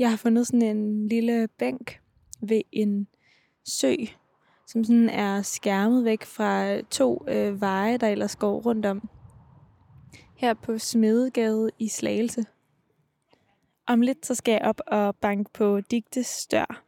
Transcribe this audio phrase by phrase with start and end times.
[0.00, 2.00] Jeg har fundet sådan en lille bænk
[2.42, 3.06] ved en
[3.64, 3.94] sø,
[4.66, 9.08] som sådan er skærmet væk fra to øh, veje, der ellers går rundt om.
[10.36, 12.44] Her på Smedegade i Slagelse.
[13.86, 16.84] Om lidt så skal jeg op og banke på Digtes dør.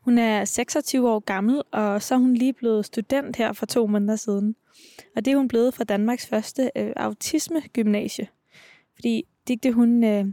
[0.00, 3.86] Hun er 26 år gammel, og så er hun lige blevet student her for to
[3.86, 4.56] måneder siden.
[5.16, 8.28] Og det er hun blevet fra Danmarks første øh, autisme-gymnasie.
[8.94, 10.26] Fordi Digte, hun øh,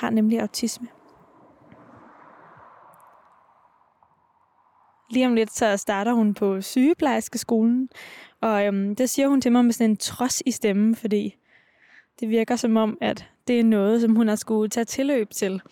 [0.00, 0.88] har nemlig autisme.
[5.10, 7.88] Lige om lidt, så starter hun på sygeplejerskeskolen,
[8.40, 11.36] og øhm, det siger hun til mig med sådan en trods i stemmen, fordi
[12.20, 15.62] det virker som om, at det er noget, som hun har skulle tage tilløb til.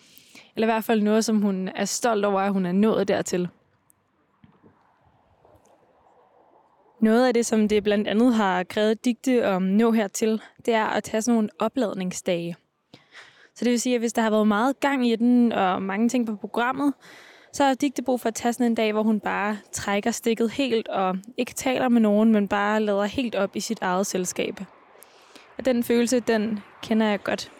[0.55, 3.47] Eller i hvert fald noget, som hun er stolt over, at hun er nået dertil.
[7.01, 10.85] Noget af det, som det blandt andet har krævet digte om nå hertil, det er
[10.85, 12.55] at tage sådan nogle opladningsdage.
[13.57, 16.09] Så det vil sige, at hvis der har været meget gang i den, og mange
[16.09, 16.93] ting på programmet,
[17.53, 20.51] så har digte brug for at tage sådan en dag, hvor hun bare trækker stikket
[20.51, 24.59] helt, og ikke taler med nogen, men bare lader helt op i sit eget selskab.
[25.57, 27.51] Og den følelse, den kender jeg godt.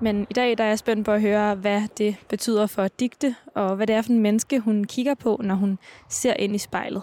[0.00, 3.34] Men i dag der er jeg spændt på at høre, hvad det betyder for digte,
[3.54, 6.58] og hvad det er for en menneske, hun kigger på, når hun ser ind i
[6.58, 7.02] spejlet.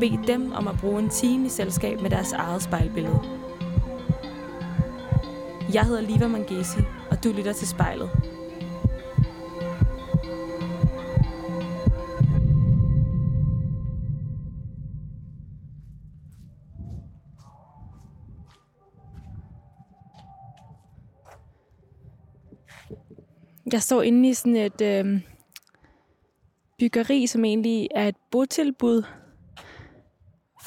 [0.00, 3.20] bede dem om at bruge en time i selskab med deres eget spejlbillede.
[5.72, 6.80] Jeg hedder Liva Mangesi,
[7.10, 8.10] og du lytter til spejlet.
[23.72, 25.20] Jeg står inde i sådan et øh,
[26.78, 29.02] byggeri, som egentlig er et botilbud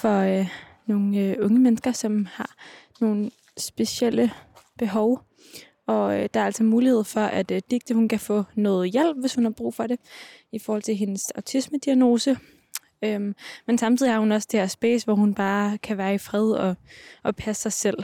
[0.01, 0.47] for øh,
[0.85, 2.55] nogle øh, unge mennesker, som har
[3.01, 4.31] nogle specielle
[4.77, 5.21] behov.
[5.87, 9.17] Og øh, der er altså mulighed for, at øh, Digte hun kan få noget hjælp,
[9.17, 9.99] hvis hun har brug for det,
[10.51, 12.37] i forhold til hendes autisme-diagnose.
[13.03, 13.35] Øhm,
[13.67, 16.51] men samtidig har hun også det her space, hvor hun bare kan være i fred
[16.51, 16.75] og,
[17.23, 17.97] og passe sig selv.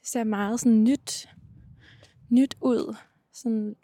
[0.00, 1.28] Det ser meget sådan nyt,
[2.28, 2.96] nyt ud.
[3.32, 3.76] Sådan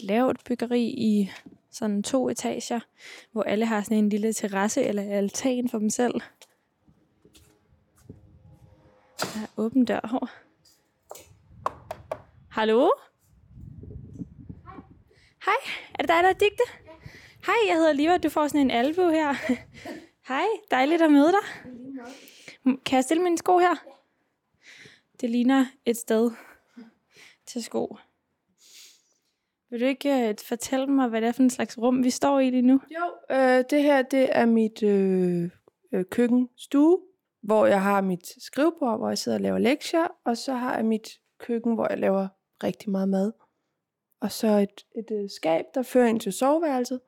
[0.00, 1.30] lavt byggeri i
[1.74, 2.80] sådan to etager,
[3.32, 6.14] hvor alle har sådan en lille terrasse eller altan for dem selv.
[9.20, 10.30] Der er åben dør her.
[12.50, 12.90] Hallo?
[14.64, 14.74] Hej.
[15.44, 15.54] Hej,
[15.94, 16.62] er det dig, der er digte?
[16.86, 16.90] Ja.
[17.46, 19.34] Hej, jeg hedder Liva, du får sådan en albu her.
[20.28, 21.72] Hej, dejligt at møde dig.
[22.84, 23.74] Kan jeg stille mine sko her?
[23.86, 23.92] Ja.
[25.20, 26.30] Det ligner et sted
[27.46, 27.96] til sko.
[29.74, 32.40] Vil du ikke uh, fortælle mig, hvad det er for en slags rum, vi står
[32.40, 32.80] i lige nu?
[32.90, 35.50] Jo, øh, det her det er mit øh,
[35.92, 37.00] øh, køkkenstue,
[37.42, 40.84] hvor jeg har mit skrivebord, hvor jeg sidder og laver lektier, og så har jeg
[40.84, 41.08] mit
[41.38, 42.28] køkken, hvor jeg laver
[42.64, 43.32] rigtig meget mad.
[44.20, 47.00] Og så et, et, et skab, der fører ind til soveværelset.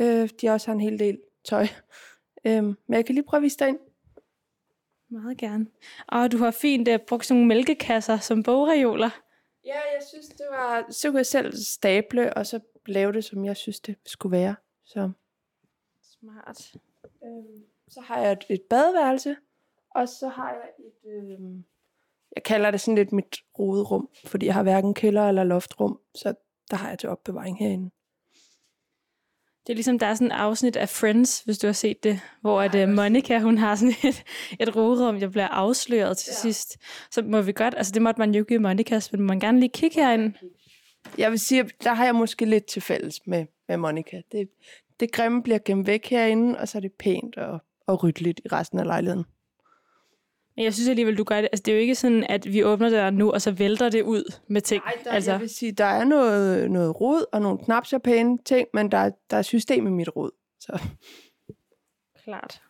[0.00, 1.66] Øh, de også har en hel del tøj.
[2.44, 3.78] Øh, men jeg kan lige prøve at vise dig ind.
[5.10, 5.66] Meget gerne.
[6.08, 9.10] Og du har fint uh, brugt sådan nogle mælkekasser som bogreoler.
[9.68, 10.86] Ja, jeg synes, det var...
[10.90, 14.56] Så kunne jeg selv stable, og så lave det, som jeg synes, det skulle være.
[14.84, 15.10] Så.
[16.02, 16.72] Smart.
[17.24, 19.36] Øhm, så har jeg et, et badeværelse,
[19.90, 21.10] og så har jeg et...
[21.10, 21.64] Øhm,
[22.36, 26.34] jeg kalder det sådan lidt mit roderum, fordi jeg har hverken kælder eller loftrum, så
[26.70, 27.90] der har jeg til opbevaring herinde.
[29.68, 32.20] Det er ligesom, der er sådan et afsnit af Friends, hvis du har set det,
[32.40, 34.24] hvor at, uh, Monica, hun har sådan et,
[34.68, 36.34] et roderum, der bliver afsløret til ja.
[36.34, 36.76] sidst.
[37.10, 39.60] Så må vi godt, altså det måtte man jo give Monica, men må man gerne
[39.60, 40.32] lige kigge herind.
[41.18, 44.22] Jeg vil sige, der har jeg måske lidt til fælles med, med Monica.
[44.32, 44.48] Det,
[45.00, 48.48] det grimme bliver gemt væk herinde, og så er det pænt og, og ryddeligt i
[48.48, 49.24] resten af lejligheden.
[50.58, 51.48] Men jeg synes alligevel, du gør det.
[51.52, 54.02] Altså, det er jo ikke sådan, at vi åbner døren nu, og så vælter det
[54.02, 54.84] ud med ting.
[54.84, 55.30] Nej, der, altså.
[55.30, 59.10] jeg vil sige, der er noget, noget rod og nogle knapser pæne ting, men der,
[59.30, 60.30] der er system i mit rod.
[60.60, 60.80] Så.
[62.24, 62.62] Klart.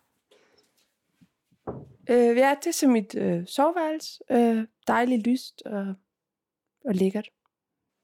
[2.10, 4.20] Øh, ja, det er så mit øh, soveværelse.
[4.30, 5.94] Øh, dejligt lyst og,
[6.84, 7.28] og lækkert.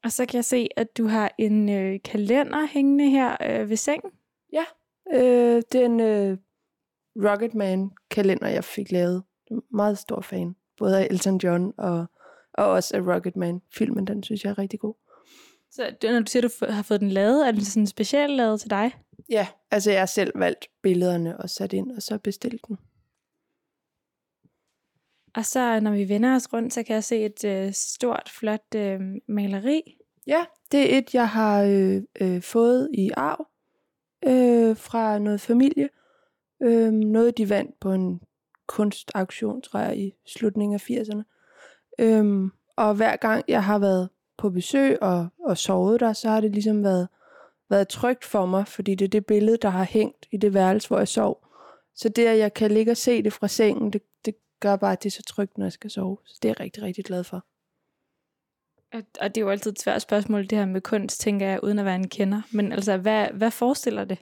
[0.04, 3.76] Og så kan jeg se, at du har en øh, kalender hængende her øh, ved
[3.76, 4.10] sengen.
[5.14, 6.38] Øh, den øh,
[7.16, 9.22] Rocketman-kalender, jeg fik lavet.
[9.70, 10.56] Meget stor fan.
[10.78, 12.06] Både af Elton John og,
[12.54, 14.06] og også af Rocketman-filmen.
[14.06, 14.94] Den synes jeg er rigtig god.
[15.70, 18.32] Så det- når du siger, at du har fået den lavet, er den sådan specielt
[18.36, 18.92] lavet til dig?
[19.28, 22.76] Ja, altså jeg har selv valgt billederne og sat ind, og så bestilt den.
[25.34, 28.74] Og så når vi vender os rundt, så kan jeg se et øh, stort, flot
[28.76, 29.82] øh, maleri.
[30.26, 33.46] Ja, det er et, jeg har øh, øh, fået i arv
[34.26, 35.88] øh, fra noget familie.
[36.62, 38.20] Øh, noget, de vandt på en
[38.66, 41.22] kunstauktion, tror jeg, i slutningen af 80'erne.
[41.98, 46.40] Øhm, og hver gang jeg har været på besøg og, og sovet der, så har
[46.40, 47.08] det ligesom været,
[47.70, 50.88] været trygt for mig, fordi det er det billede, der har hængt i det værelse,
[50.88, 51.46] hvor jeg sov.
[51.94, 54.92] Så det, at jeg kan ligge og se det fra sengen, det, det gør bare,
[54.92, 56.18] at det er så trygt, når jeg skal sove.
[56.24, 57.44] Så det er jeg rigtig, rigtig glad for.
[58.92, 61.64] Og, og det er jo altid et svært spørgsmål, det her med kunst, tænker jeg,
[61.64, 62.42] uden at være en kender.
[62.52, 64.18] Men altså, hvad, hvad forestiller det?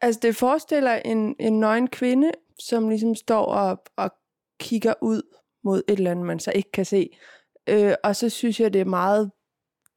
[0.00, 4.10] Altså, det forestiller en, en nøgen kvinde, som ligesom står og, og
[4.60, 5.22] kigger ud
[5.64, 7.16] mod et eller andet, man så ikke kan se.
[7.68, 9.30] Øh, og så synes jeg, det er meget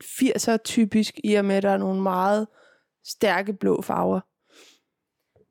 [0.04, 2.48] 80'er typisk, i og med, at der er nogle meget
[3.06, 4.20] stærke blå farver.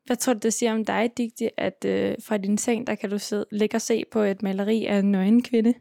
[0.06, 3.10] Hvad tror du, det siger om dig, Digte, at øh, fra din seng, der kan
[3.10, 5.74] du sidde, ligge og se på et maleri af en nøgen kvinde?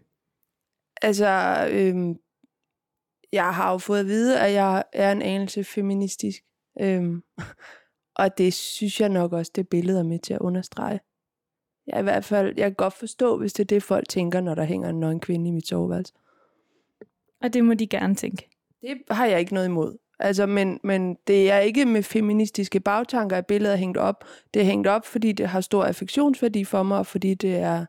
[1.02, 1.28] Altså,
[1.72, 2.16] øhm,
[3.32, 6.44] jeg har jo fået at vide, at jeg er en anelse feministisk.
[6.82, 7.24] Øhm,
[8.22, 11.00] og det synes jeg nok også, det billede er med til at understrege.
[11.88, 14.56] Jeg, i hvert fald, jeg kan godt forstå, hvis det er det, folk tænker, når
[14.56, 16.14] der hænger en nøgen kvinde i mit soveværelse.
[17.42, 18.50] Og det må de gerne tænke.
[18.82, 19.98] Det har jeg ikke noget imod.
[20.20, 24.26] Altså, men, men det er ikke med feministiske bagtanker, at billedet er hængt op.
[24.54, 27.86] Det er hængt op, fordi det har stor affektionsværdi for mig, og fordi det er,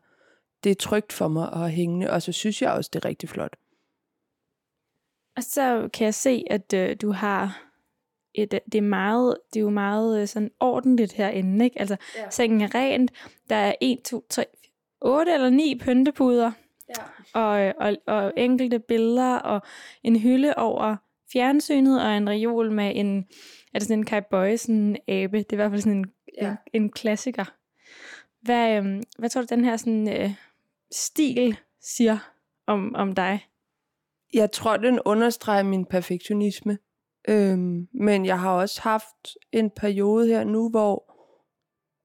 [0.63, 2.09] det er trygt for mig at hængende.
[2.09, 3.55] Og så synes jeg også, det er rigtig flot.
[5.35, 7.62] Og så kan jeg se, at øh, du har
[8.35, 11.79] et, det er meget, det er jo meget øh, sådan ordentligt herinde, ikke?
[11.79, 12.29] Altså, Ja.
[12.29, 13.11] sengen er rent,
[13.49, 14.45] der er 1, 2, 3,
[15.01, 16.51] 8 eller 9 pyntepuder,
[16.89, 17.39] Ja.
[17.41, 19.61] og, øh, og, og enkelte billeder, og
[20.03, 20.95] en hylde over
[21.33, 23.17] fjernsynet, og en reol med en,
[23.73, 25.37] er det sådan en Kai Bøjsen abe?
[25.37, 26.05] Det er i hvert fald sådan en,
[26.41, 26.55] Ja.
[26.73, 27.45] en, en klassiker.
[28.41, 30.31] Hvad, øhm, hvad tror du, den her sådan, øh,
[30.91, 32.17] stil siger
[32.67, 33.45] om, om dig?
[34.33, 36.77] Jeg tror, den understreger min perfektionisme.
[37.27, 41.13] Øhm, men jeg har også haft en periode her nu, hvor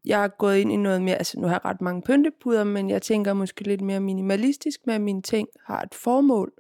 [0.05, 2.91] jeg er gået ind i noget mere, altså nu har jeg ret mange pyntepuder, men
[2.91, 6.53] jeg tænker måske lidt mere minimalistisk med, at mine ting har et formål.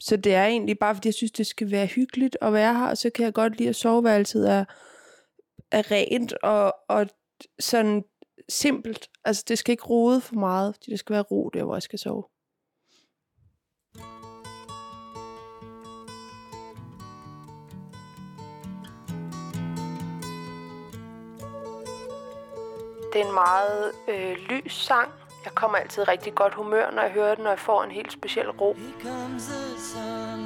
[0.00, 2.86] Så det er egentlig bare, fordi jeg synes, det skal være hyggeligt at være her,
[2.86, 4.64] og så kan jeg godt lide, at soveværelset er,
[5.70, 7.06] er rent og, og
[7.58, 8.04] sådan
[8.48, 9.08] simpelt.
[9.24, 11.82] Altså det skal ikke rode for meget, fordi det skal være ro der, hvor jeg
[11.82, 12.24] skal sove.
[23.12, 25.08] Det er en meget øh, lys sang.
[25.44, 28.12] Jeg kommer altid rigtig godt humør, når jeg hører den, og jeg får en helt
[28.12, 28.74] speciel ro.
[28.74, 30.40] Here comes the sun.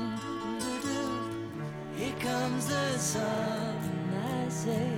[1.97, 3.79] Here comes the sun.
[4.47, 4.89] I say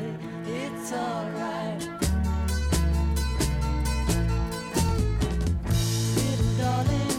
[0.47, 1.83] it's alright.
[6.17, 7.14] Little darling,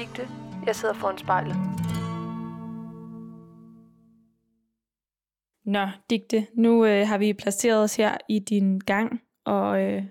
[0.00, 0.28] hedder Digte.
[0.66, 1.56] Jeg sidder foran spejlet.
[5.64, 10.02] Nå, Digte, nu øh, har vi placeret os her i din gang, og øh,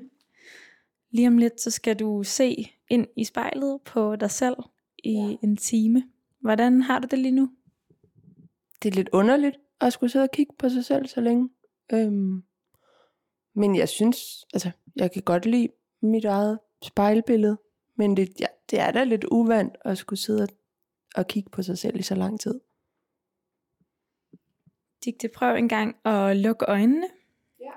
[1.12, 4.55] lige om lidt, så skal du se ind i spejlet på dig selv
[5.03, 5.36] i ja.
[5.43, 6.03] en time.
[6.41, 7.50] Hvordan har du det lige nu?
[8.84, 11.50] Det er lidt underligt at skulle sidde og kigge på sig selv så længe.
[11.93, 12.43] Øhm,
[13.55, 15.69] men jeg synes, altså, jeg kan godt lide
[16.01, 17.58] mit eget spejlbillede.
[18.00, 20.50] Men det, ja, det er da lidt uvandt at skulle sidde og,
[21.15, 22.60] og kigge på sig selv i så lang tid.
[25.06, 27.08] Digte, prøv en gang at lukke øjnene.
[27.60, 27.72] Ja.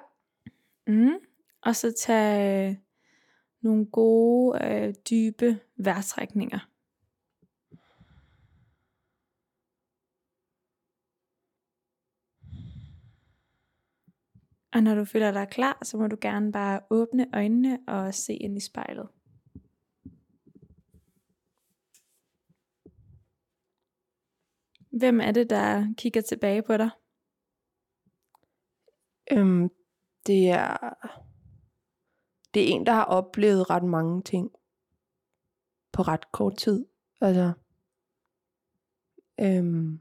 [0.87, 1.15] Mm.
[1.63, 2.81] Og så tage
[3.61, 6.69] nogle gode, øh, dybe vejrtrækninger.
[14.73, 18.35] Og når du føler dig klar, så må du gerne bare åbne øjnene og se
[18.35, 19.09] ind i spejlet.
[24.93, 26.91] Hvem er det, der kigger tilbage på dig?
[29.33, 29.69] Øhm,
[30.27, 30.95] det er
[32.55, 34.51] det er en, der har oplevet ret mange ting
[35.93, 36.87] på ret kort tid.
[37.21, 37.53] Altså,
[39.41, 40.01] øhm,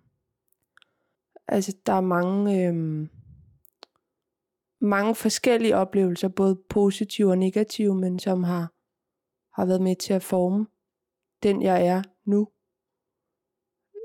[1.48, 3.10] altså der er mange, øhm,
[4.82, 8.74] mange forskellige oplevelser, både positive og negative, men som har,
[9.62, 10.68] har været med til at forme
[11.44, 12.48] den, jeg er nu.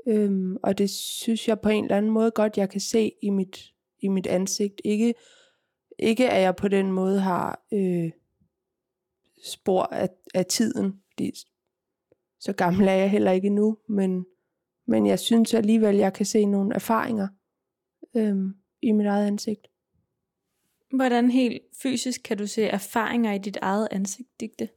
[0.07, 3.29] Øhm, og det synes jeg på en eller anden måde godt, jeg kan se i
[3.29, 4.81] mit, i mit ansigt.
[4.85, 5.13] Ikke,
[5.99, 8.11] ikke at jeg på den måde har øh,
[9.43, 11.31] spor af, af tiden, fordi
[12.39, 14.25] så gammel er jeg heller ikke nu, men,
[14.87, 17.27] men jeg synes alligevel, jeg kan se nogle erfaringer
[18.15, 19.67] øhm, i mit eget ansigt.
[20.91, 24.69] Hvordan helt fysisk kan du se erfaringer i dit eget ansigt, Digte?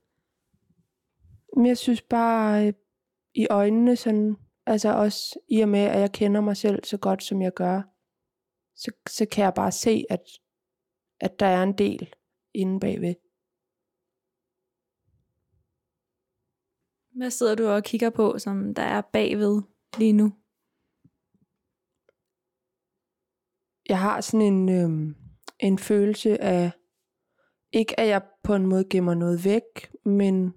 [1.57, 2.73] Men jeg synes bare øh,
[3.35, 4.37] i øjnene sådan,
[4.67, 7.83] altså også i og med, at jeg kender mig selv så godt, som jeg gør,
[8.75, 10.23] så, så kan jeg bare se, at,
[11.21, 12.15] at der er en del
[12.55, 13.15] inde bagved.
[17.17, 19.63] Hvad sidder du og kigger på, som der er bagved
[19.99, 20.33] lige nu?
[23.89, 25.17] Jeg har sådan en, øh,
[25.59, 26.71] en følelse af,
[27.73, 30.55] ikke at jeg på en måde gemmer noget væk, men,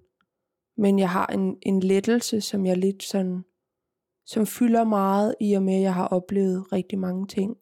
[0.78, 3.46] men jeg har en, en lettelse, som jeg lidt sådan,
[4.25, 7.58] som fylder meget i og med, at jeg har oplevet rigtig mange ting.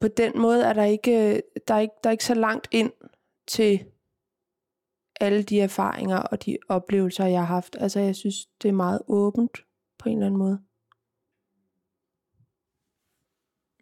[0.00, 2.68] På den måde er der ikke, øh, der er ikke, der er ikke så langt
[2.70, 2.92] ind
[3.48, 3.84] til
[5.20, 7.76] alle de erfaringer og de oplevelser, jeg har haft.
[7.80, 9.58] Altså jeg synes, det er meget åbent
[9.98, 10.60] på en eller anden måde.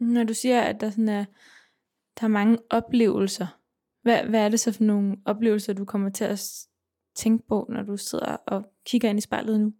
[0.00, 1.24] Når du siger, at der, sådan er,
[2.20, 3.46] der er mange oplevelser,
[4.02, 6.68] hvad, hvad er det så for nogle oplevelser, du kommer til at
[7.14, 9.74] tænke på, når du sidder og kigger ind i spejlet nu?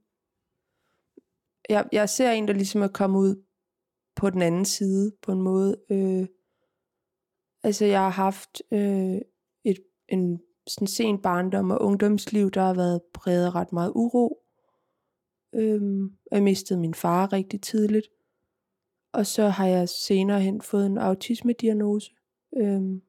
[1.69, 3.45] Jeg, jeg ser en, der ligesom er kommet ud
[4.17, 5.77] på den anden side på en måde.
[5.91, 6.27] Øh,
[7.63, 9.19] altså jeg har haft øh,
[9.65, 14.43] et, en sådan sen barndom og ungdomsliv, der har været præget ret meget uro.
[15.55, 18.07] Øh, jeg mistede min far rigtig tidligt.
[19.13, 22.11] Og så har jeg senere hen fået en autisme-diagnose.
[22.57, 23.03] Øhm,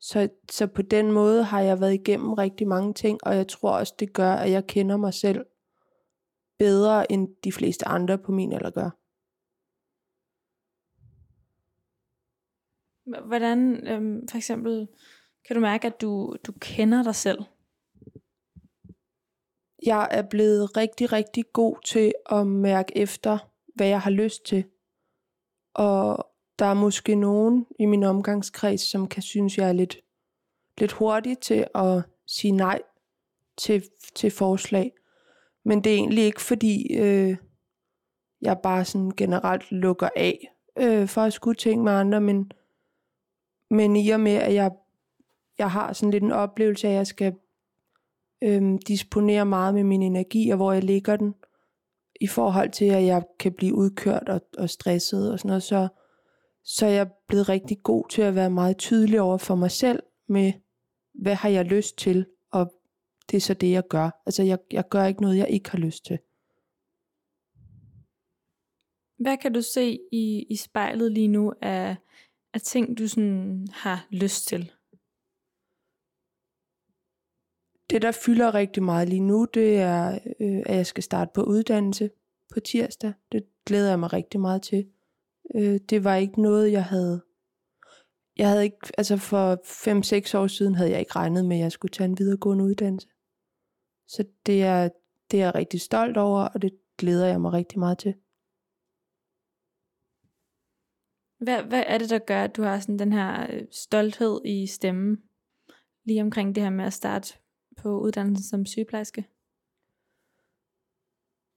[0.00, 3.70] så, så på den måde har jeg været igennem rigtig mange ting, og jeg tror
[3.70, 5.46] også, det gør, at jeg kender mig selv
[6.60, 8.90] bedre, end de fleste andre på min alder gør.
[13.26, 14.88] Hvordan, øhm, for eksempel,
[15.46, 17.38] kan du mærke, at du, du kender dig selv?
[19.86, 23.38] Jeg er blevet rigtig, rigtig god til at mærke efter,
[23.74, 24.64] hvad jeg har lyst til.
[25.74, 26.26] Og
[26.58, 29.98] der er måske nogen i min omgangskreds, som kan synes, jeg er lidt,
[30.78, 32.82] lidt hurtig til at sige nej
[33.56, 34.92] til, til forslag.
[35.64, 37.36] Men det er egentlig ikke, fordi øh,
[38.42, 40.48] jeg bare sådan generelt lukker af
[40.78, 42.52] øh, for at skulle tænke med andre, men,
[43.70, 44.70] men i og med, at jeg
[45.60, 47.34] jeg har sådan lidt en oplevelse af, at jeg skal
[48.42, 51.34] øh, disponere meget med min energi, og hvor jeg ligger den,
[52.20, 55.88] i forhold til, at jeg kan blive udkørt og, og stresset og sådan noget, så,
[56.64, 60.02] så er jeg blevet rigtig god til at være meget tydelig over for mig selv
[60.28, 60.52] med,
[61.14, 62.26] hvad har jeg lyst til,
[63.30, 64.10] det er så det, jeg gør.
[64.26, 66.18] Altså, jeg, jeg gør ikke noget, jeg ikke har lyst til.
[69.18, 71.96] Hvad kan du se i, i spejlet lige nu af,
[72.54, 74.72] af ting, du sådan har lyst til?
[77.90, 81.42] det, der fylder rigtig meget lige nu, det er, øh, at jeg skal starte på
[81.42, 82.10] uddannelse
[82.52, 83.12] på tirsdag.
[83.32, 84.86] Det glæder jeg mig rigtig meget til.
[85.54, 87.22] Øh, det var ikke noget, jeg havde...
[88.36, 89.56] Jeg havde ikke, altså for
[90.34, 93.08] 5-6 år siden havde jeg ikke regnet med, at jeg skulle tage en videregående uddannelse.
[94.10, 94.88] Så det er,
[95.30, 98.14] det er jeg rigtig stolt over, og det glæder jeg mig rigtig meget til.
[101.38, 104.66] Hvad, hvad er det, der gør, at du har sådan den her øh, stolthed i
[104.66, 105.22] stemmen,
[106.04, 107.34] lige omkring det her med at starte
[107.76, 109.26] på uddannelsen som sygeplejerske?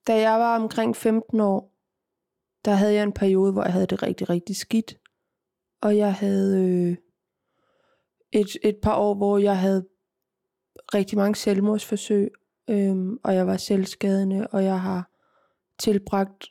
[0.07, 1.73] Da jeg var omkring 15 år,
[2.65, 4.99] der havde jeg en periode, hvor jeg havde det rigtig, rigtig skidt.
[5.81, 6.97] Og jeg havde øh,
[8.31, 9.87] et, et par år, hvor jeg havde
[10.93, 12.31] rigtig mange selvmordsforsøg,
[12.69, 15.11] øhm, og jeg var selvskadende, og jeg har
[15.79, 16.45] tilbragt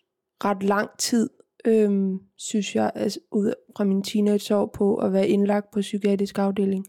[0.45, 1.31] ret lang tid,
[1.65, 6.87] øhm, synes jeg, altså, ud fra min teenageår på at være indlagt på psykiatrisk afdeling.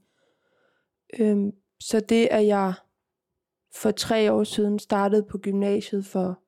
[1.20, 2.74] Øhm, så det, at jeg
[3.76, 6.40] for tre år siden startede på gymnasiet for,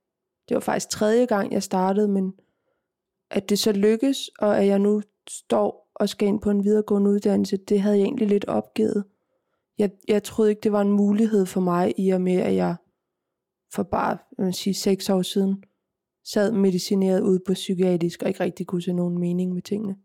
[0.50, 2.34] det var faktisk tredje gang, jeg startede, men
[3.32, 7.12] at det så lykkes, og at jeg nu står og skal ind på en videregående
[7.12, 9.04] uddannelse, det havde jeg egentlig lidt opgivet.
[9.78, 12.76] Jeg, jeg troede ikke, det var en mulighed for mig, i og med, at jeg
[13.74, 15.64] for bare jeg vil sige, seks år siden
[16.26, 19.96] sad medicineret ude på psykiatrisk, og ikke rigtig kunne se nogen mening med tingene.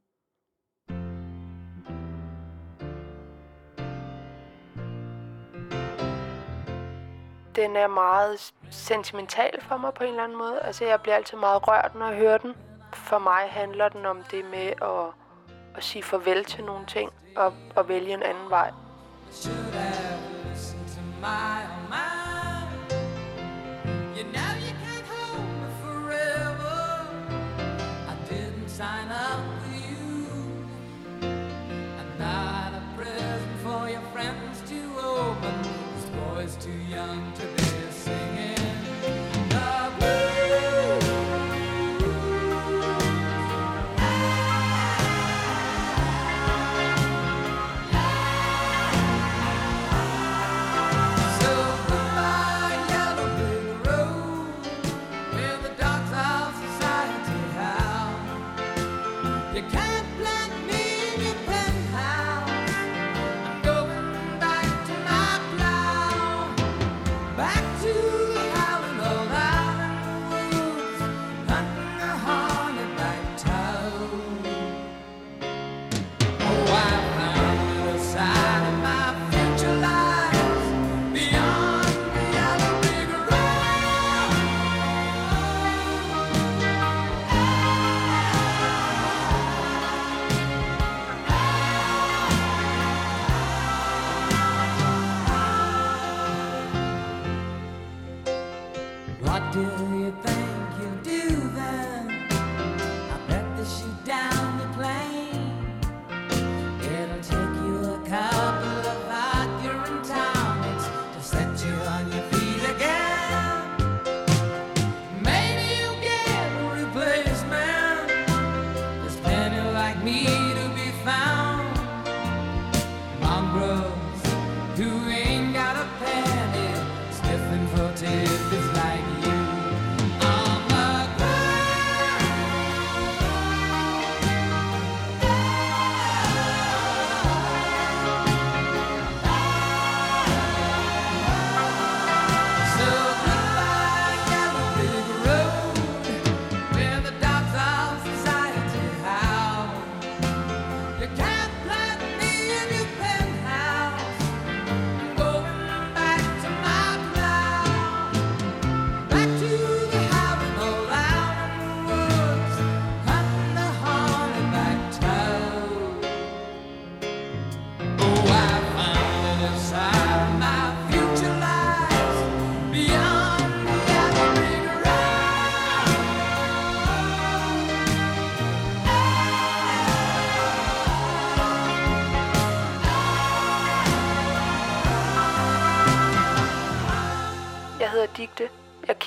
[7.56, 10.60] Den er meget sentimental for mig på en eller anden måde.
[10.62, 12.52] Altså, jeg bliver altid meget rørt, når jeg hører den.
[12.94, 15.14] For mig handler den om det med at,
[15.76, 18.70] at sige farvel til nogle ting og, og vælge en anden vej.
[19.32, 21.79] Should have listened to my own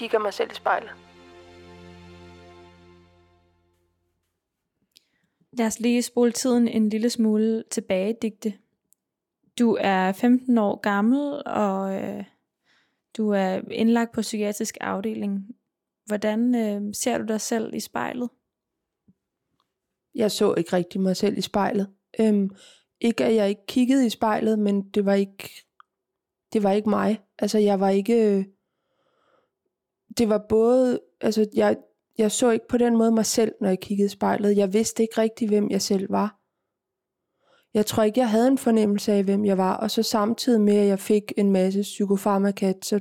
[0.03, 0.91] kigger mig selv i spejlet.
[5.51, 8.53] Lad os lige spole tiden en lille smule tilbage, Digte.
[9.59, 12.23] Du er 15 år gammel, og øh,
[13.17, 15.47] du er indlagt på psykiatrisk afdeling.
[16.05, 18.29] Hvordan øh, ser du dig selv i spejlet?
[20.15, 21.93] Jeg så ikke rigtig mig selv i spejlet.
[22.19, 22.49] Øhm,
[23.01, 25.49] ikke at jeg ikke kiggede i spejlet, men det var ikke,
[26.53, 27.21] det var ikke mig.
[27.39, 28.45] Altså jeg var ikke, øh,
[30.17, 31.77] det var både, altså jeg,
[32.17, 34.57] jeg så ikke på den måde mig selv, når jeg kiggede i spejlet.
[34.57, 36.39] Jeg vidste ikke rigtig, hvem jeg selv var.
[37.73, 39.77] Jeg tror ikke, jeg havde en fornemmelse af, hvem jeg var.
[39.77, 42.99] Og så samtidig med, at jeg fik en masse psykofarmaka, så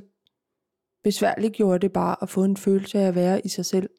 [1.03, 3.89] besværligt gjorde det bare at få en følelse af at være i sig selv.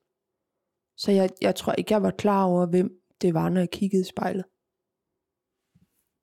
[0.97, 2.91] Så jeg, jeg tror ikke, jeg var klar over, hvem
[3.23, 4.45] det var, når jeg kiggede i spejlet.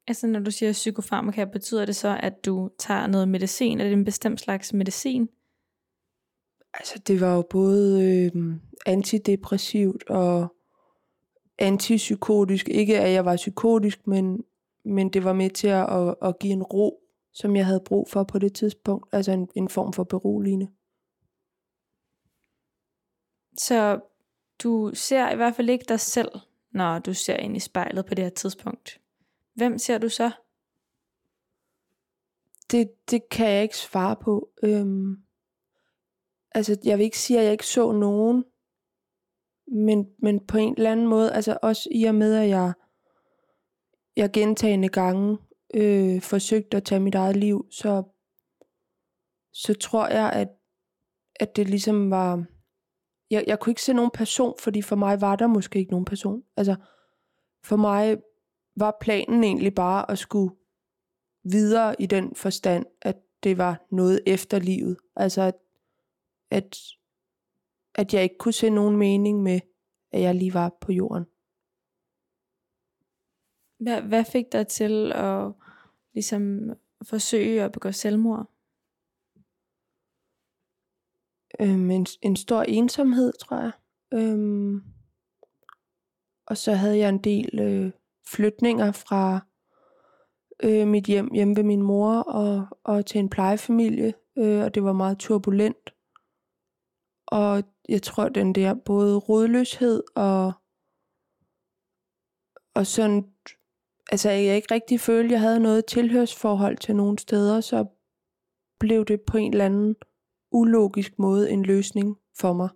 [0.08, 3.80] Altså når du siger psykofarmaka, betyder det så, at du tager noget medicin?
[3.80, 5.28] Er det en bestemt slags medicin?
[6.74, 8.04] Altså, det var jo både
[8.36, 8.56] øh,
[8.86, 10.56] antidepressivt og
[11.58, 12.70] antipsykotisk.
[12.70, 14.44] Ikke at jeg var psykotisk, men,
[14.86, 17.04] men det var med til at, at, at give en ro,
[17.34, 19.10] som jeg havde brug for på det tidspunkt.
[19.12, 20.68] Altså en, en form for beroligende.
[23.58, 24.00] Så
[24.64, 26.32] du ser i hvert fald ikke dig selv,
[26.72, 29.02] når du ser ind i spejlet på det her tidspunkt.
[29.54, 30.32] Hvem ser du så?
[32.72, 34.50] Det, det kan jeg ikke svare på.
[34.64, 35.18] Øhm,
[36.52, 38.44] altså, jeg vil ikke sige, at jeg ikke så nogen,
[39.68, 42.74] men, men på en eller anden måde, altså også i og med, at jeg,
[44.16, 45.38] jeg gentagende gange
[45.74, 48.04] øh, forsøgte at tage mit eget liv, så,
[49.54, 50.50] så tror jeg, at,
[51.40, 52.46] at det ligesom var...
[53.30, 56.06] Jeg, jeg kunne ikke se nogen person, fordi for mig var der måske ikke nogen
[56.06, 56.44] person.
[56.58, 56.76] Altså,
[57.64, 58.18] for mig
[58.76, 60.56] var planen egentlig bare at skulle
[61.44, 64.98] videre i den forstand, at det var noget efter livet.
[65.16, 65.56] Altså, at,
[66.52, 66.78] at,
[67.96, 69.60] at jeg ikke kunne se nogen mening med,
[70.12, 71.26] at jeg lige var på jorden.
[73.80, 75.54] Hvad, hvad fik dig til at
[76.14, 76.70] ligesom
[77.04, 78.52] forsøge at begå selvmord?
[81.60, 83.72] Øhm, en, en stor ensomhed, tror jeg.
[84.14, 84.84] Øhm,
[86.46, 87.92] og så havde jeg en del øh,
[88.28, 89.40] flytninger fra
[90.64, 94.84] øh, mit hjem hjemme ved min mor og, og til en plejefamilie, øh, og det
[94.84, 95.94] var meget turbulent.
[97.32, 100.54] Og jeg tror, den der både rodløshed og,
[102.74, 103.34] og sådan,
[104.12, 107.86] altså jeg ikke rigtig følte, at jeg havde noget tilhørsforhold til nogle steder, så
[108.80, 109.96] blev det på en eller anden
[110.52, 112.70] ulogisk måde en løsning for mig.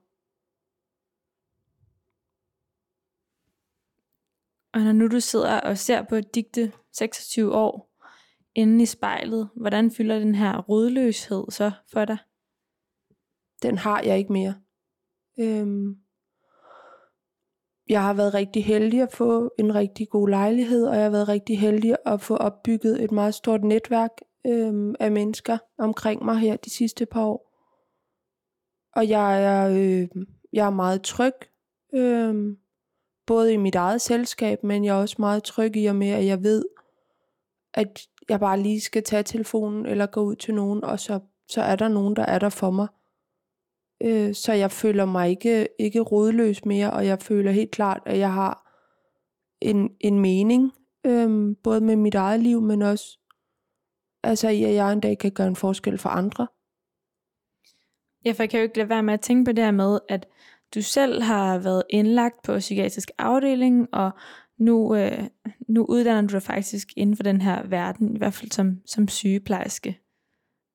[4.74, 7.92] Og når nu du sidder og ser på et digte 26 år
[8.56, 12.18] inde i spejlet, hvordan fylder den her rodløshed så for dig?
[13.66, 14.56] Den har jeg ikke mere.
[15.40, 15.96] Øhm,
[17.90, 21.28] jeg har været rigtig heldig at få en rigtig god lejlighed, og jeg har været
[21.28, 24.12] rigtig heldig at få opbygget et meget stort netværk
[24.48, 27.52] øhm, af mennesker omkring mig her de sidste par år.
[28.96, 30.08] Og jeg er, øh,
[30.54, 31.34] jeg er meget tryg,
[31.94, 32.58] øh,
[33.26, 36.26] både i mit eget selskab, men jeg er også meget tryg i og med, at
[36.26, 36.66] jeg ved,
[37.74, 41.62] at jeg bare lige skal tage telefonen eller gå ud til nogen, og så, så
[41.62, 42.88] er der nogen, der er der for mig.
[44.04, 48.18] Øh, så jeg føler mig ikke, ikke rodløs mere, og jeg føler helt klart, at
[48.18, 48.72] jeg har
[49.62, 50.72] en, en mening,
[51.06, 53.20] øh, både med mit eget liv, men også
[54.24, 56.48] altså i, at jeg en dag kan gøre en forskel for andre.
[58.26, 60.00] Ja, for jeg kan jo ikke lade være med at tænke på det her med,
[60.10, 60.28] at
[60.76, 64.12] du selv har været indlagt på psykiatrisk afdeling, og
[64.58, 65.24] nu, øh,
[65.68, 69.08] nu uddanner du dig faktisk inden for den her verden, i hvert fald som, som
[69.08, 70.00] sygeplejerske.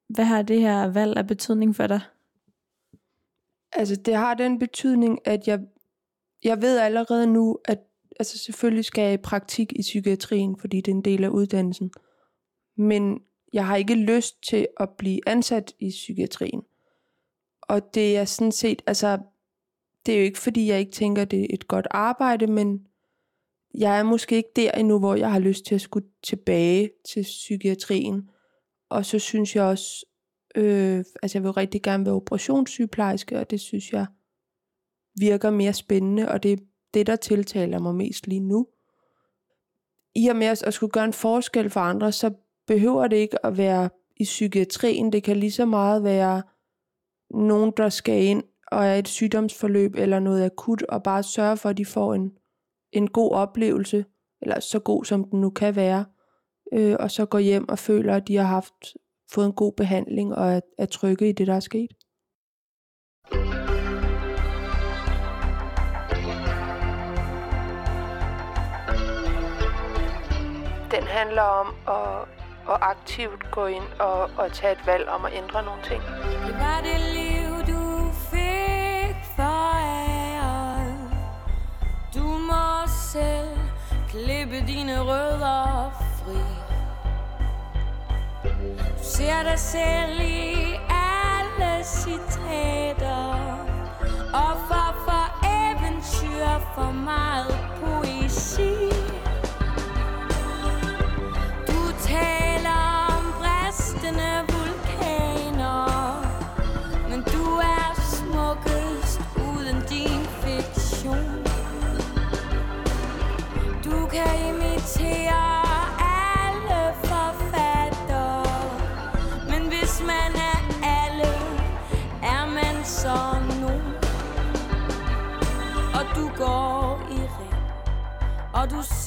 [0.08, 2.00] Hvad har det her valg af betydning for dig?
[3.72, 5.60] Altså, det har den betydning, at jeg,
[6.44, 7.78] jeg ved allerede nu, at
[8.20, 11.90] altså, selvfølgelig skal jeg i praktik i psykiatrien, fordi det er en del af uddannelsen.
[12.76, 13.20] Men
[13.52, 16.62] jeg har ikke lyst til at blive ansat i psykiatrien.
[17.62, 19.18] Og det er sådan set, altså,
[20.06, 22.86] det er jo ikke fordi, jeg ikke tænker, det er et godt arbejde, men
[23.74, 27.22] jeg er måske ikke der endnu, hvor jeg har lyst til at skulle tilbage til
[27.22, 28.30] psykiatrien.
[28.88, 30.06] Og så synes jeg også,
[30.54, 34.06] øh, altså jeg vil rigtig gerne være operationssygeplejerske, og det synes jeg
[35.18, 36.56] virker mere spændende, og det er
[36.94, 38.66] det, der tiltaler mig mest lige nu.
[40.14, 42.30] I og med at skulle gøre en forskel for andre, så
[42.66, 45.12] behøver det ikke at være i psykiatrien.
[45.12, 46.42] Det kan lige så meget være
[47.30, 51.68] nogen, der skal ind og er et sygdomsforløb eller noget akut, og bare sørge for,
[51.68, 52.32] at de får en,
[52.92, 54.04] en god oplevelse,
[54.42, 56.04] eller så god som den nu kan være,
[56.72, 58.96] øh, og så går hjem og føler, at de har haft
[59.34, 61.90] fået en god behandling og er, er trygge i det, der er sket.
[70.90, 72.20] Den handler om at,
[72.72, 76.02] at aktivt gå ind og, og tage et valg om at ændre nogle ting.
[76.46, 80.94] Det var det liv, du fik foræret.
[82.14, 83.58] Du må selv
[84.08, 86.59] klippe dine rødder fri.
[88.60, 93.34] Du ser dig selv i alle citater.
[94.32, 98.09] Og for for eventyr for meget poesi.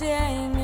[0.04, 0.63] Og du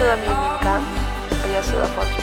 [0.00, 0.84] sidder vi i gang,
[1.44, 2.19] og jeg sidder foran et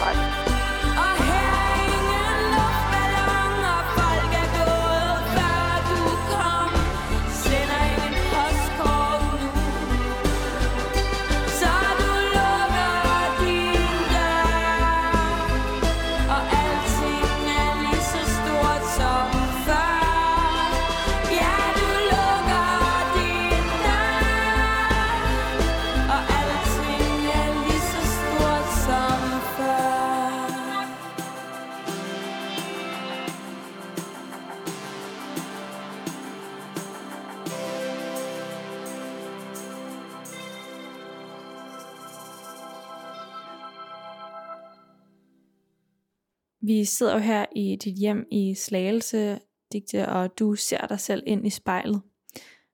[46.67, 49.39] Vi sidder jo her i dit hjem i Slagelse,
[49.71, 52.01] Digte, og du ser dig selv ind i spejlet.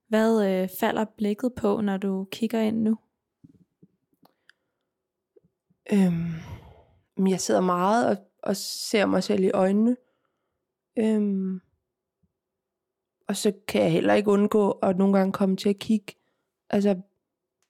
[0.08, 2.97] Hvad øh, falder blikket på, når du kigger ind nu?
[5.93, 6.34] Øhm,
[7.17, 9.97] men jeg sidder meget og, og ser mig selv i øjnene.
[10.97, 11.60] Øhm,
[13.27, 16.13] og så kan jeg heller ikke undgå at nogle gange komme til at kigge
[16.69, 17.01] altså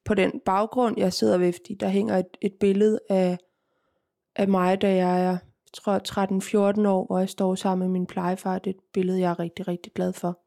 [0.05, 3.37] på den baggrund, jeg sidder ved, fordi der hænger et, et billede af,
[4.35, 5.37] af mig, da jeg er
[5.73, 8.59] tror 13-14 år, hvor jeg står sammen med min plejefar.
[8.59, 10.39] Det er et billede, jeg er rigtig, rigtig glad for.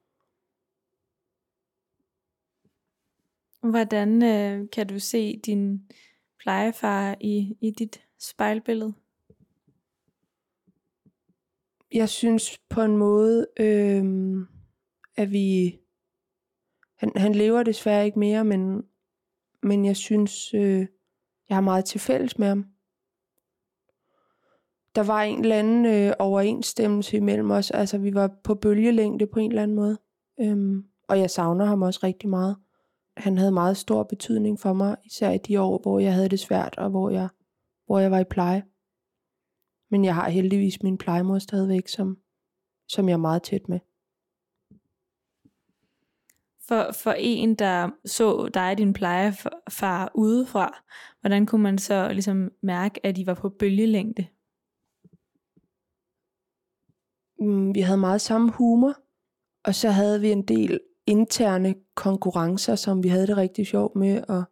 [3.71, 5.91] Hvordan øh, kan du se din
[6.39, 8.95] plejefar i, i dit spejlbillede?
[11.93, 14.47] jeg synes på en måde, øhm,
[15.17, 15.79] at vi...
[16.97, 18.83] Han, han lever desværre ikke mere, men,
[19.63, 20.87] men jeg synes, øh,
[21.49, 22.67] jeg har meget til fælles med ham.
[24.97, 27.71] Der var en eller anden øh, overensstemmelse imellem os.
[27.71, 29.99] Altså, vi var på bølgelængde på en eller anden måde.
[30.41, 32.57] Øhm, og jeg savner ham også rigtig meget.
[33.17, 36.41] Han havde meget stor betydning for mig, især i de år, hvor jeg havde det
[36.41, 37.29] svært, og hvor jeg,
[37.87, 38.63] hvor jeg var i pleje.
[39.91, 42.19] Men jeg har heldigvis min plejemor stadigvæk, som,
[42.89, 43.81] som jeg er meget tæt med.
[46.69, 50.85] For, for en, der så dig og din plejefar udefra,
[51.21, 54.27] hvordan kunne man så ligesom mærke, at I var på bølgelængde?
[57.39, 58.95] Mm, vi havde meget samme humor,
[59.65, 64.23] og så havde vi en del interne konkurrencer, som vi havde det rigtig sjovt med,
[64.29, 64.45] og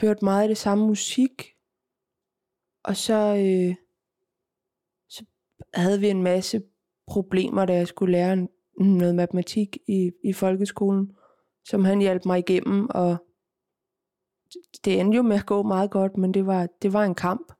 [0.00, 1.42] hørte meget af det samme musik.
[2.84, 3.74] Og så, øh,
[5.08, 5.24] så
[5.74, 6.62] havde vi en masse
[7.06, 8.48] problemer, da jeg skulle lære
[8.80, 11.16] noget matematik i, i folkeskolen,
[11.64, 13.16] som han hjalp mig igennem, og
[14.52, 17.14] det- det endte jo med at gå meget godt, men det var, det var en
[17.14, 17.52] kamp,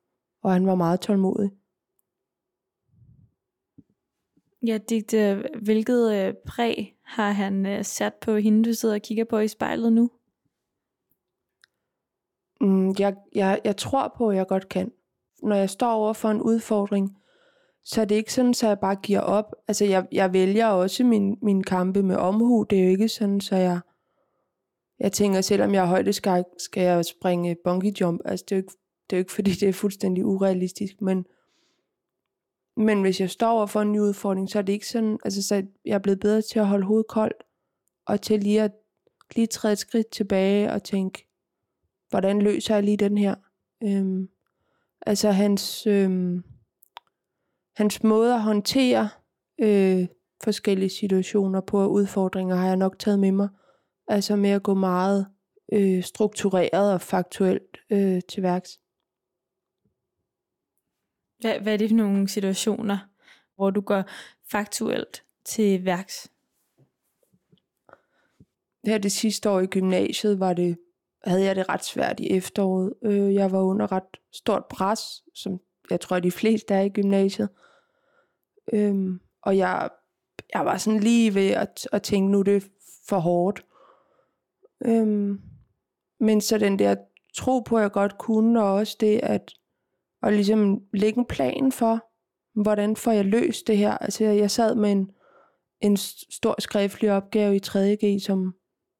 [0.42, 1.50] og han var meget tålmodig.
[4.66, 9.03] Ja, Digte, øh, hvilket øh, præg har han øh, sat på hende, du sidder og
[9.03, 10.11] kigger på i spejlet nu?
[12.61, 14.92] Mm, jeg, jeg, jeg tror på, at jeg godt kan.
[15.42, 17.16] Når jeg står over for en udfordring,
[17.85, 19.55] så er det ikke sådan, så jeg bare giver op.
[19.68, 22.66] Altså, jeg, jeg vælger også min, min kampe med omhu.
[22.70, 23.81] Det er jo ikke sådan, så jeg,
[24.99, 28.20] jeg tænker, selvom jeg er højdeskak, skal jeg springe bungee jump.
[28.25, 28.73] Altså, det er jo ikke,
[29.11, 31.25] det er jo ikke fordi det er fuldstændig urealistisk, men,
[32.76, 35.42] men hvis jeg står over for en ny udfordring, så er det ikke sådan, altså
[35.42, 37.42] så jeg er blevet bedre til at holde hovedet koldt,
[38.06, 38.72] og til lige at
[39.37, 41.26] lige træde et skridt tilbage og tænke,
[42.09, 43.35] hvordan løser jeg lige den her?
[43.83, 44.28] Øhm,
[45.06, 46.44] altså hans, øhm,
[47.76, 49.09] hans måde at håndtere
[49.61, 50.06] øh,
[50.44, 53.48] forskellige situationer på og udfordringer har jeg nok taget med mig.
[54.09, 55.26] Altså med at gå meget
[55.72, 58.80] øh, struktureret og faktuelt øh, til værks.
[61.40, 62.98] Hvad, hvad er det for nogle situationer,
[63.55, 64.05] hvor du går
[64.50, 66.31] faktuelt til værks?
[68.85, 70.79] Her det sidste år i gymnasiet var det,
[71.24, 72.94] havde jeg det ret svært i efteråret.
[73.03, 75.00] Øh, jeg var under ret stort pres,
[75.35, 77.48] som jeg tror, de fleste er i gymnasiet.
[78.72, 79.88] Øhm, og jeg,
[80.55, 82.70] jeg var sådan lige ved at, at tænke, nu er det
[83.09, 83.64] for hårdt.
[84.85, 85.40] Øhm,
[86.20, 86.96] men så den der
[87.35, 89.55] tro på, at jeg godt kunne, og også det at,
[90.22, 92.06] og ligesom lægge en plan for,
[92.62, 93.98] hvordan får jeg løst det her.
[93.98, 95.11] Altså jeg sad med en,
[95.80, 95.96] en
[96.30, 98.54] stor skriftlig opgave i 3.G, som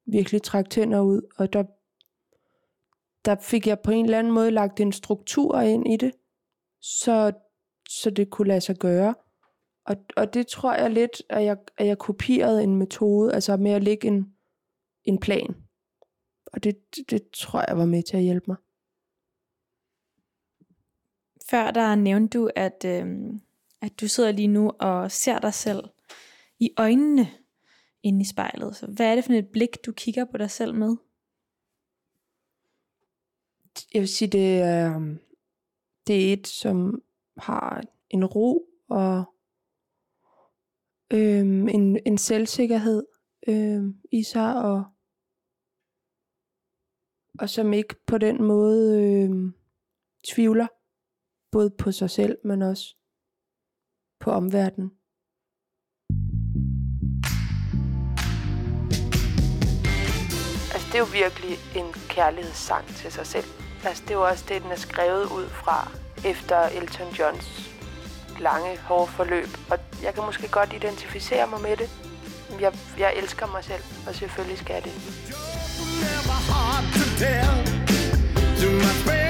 [0.05, 1.63] virkelig trak tænder ud, og der,
[3.25, 6.11] der fik jeg på en eller anden måde lagt en struktur ind i det,
[6.81, 7.31] så,
[7.89, 9.15] så det kunne lade sig gøre.
[9.85, 13.71] Og, og det tror jeg lidt, at jeg, at jeg kopierede en metode, altså med
[13.71, 14.33] at lægge en,
[15.03, 15.55] en plan.
[16.53, 18.57] Og det, det, det tror jeg var med til at hjælpe mig.
[21.51, 23.05] Før der nævnte du, at, øh,
[23.81, 25.83] at du sidder lige nu og ser dig selv
[26.59, 27.27] i øjnene
[28.03, 28.75] inde i spejlet.
[28.75, 30.95] Så hvad er det for et blik, du kigger på dig selv med?
[33.93, 35.15] Jeg vil sige, det er,
[36.07, 37.03] det er et, som
[37.37, 39.23] har en ro og
[41.13, 43.03] øhm, en, en selvsikkerhed
[43.47, 44.83] øhm, i sig, og,
[47.39, 49.53] og som ikke på den måde øhm,
[50.27, 50.67] tvivler,
[51.51, 52.95] både på sig selv, men også
[54.19, 54.91] på omverdenen.
[60.73, 63.45] Altså, det er jo virkelig en kærlighedssang til sig selv.
[63.85, 65.91] Altså, det er jo også det, den er skrevet ud fra
[66.25, 67.71] efter Elton Johns
[68.39, 69.47] lange, hårde forløb.
[69.71, 71.89] Og jeg kan måske godt identificere mig med det.
[72.59, 74.93] Jeg, jeg elsker mig selv, og selvfølgelig skal jeg det.
[76.01, 77.55] never hard to tell.
[78.59, 79.20] Too much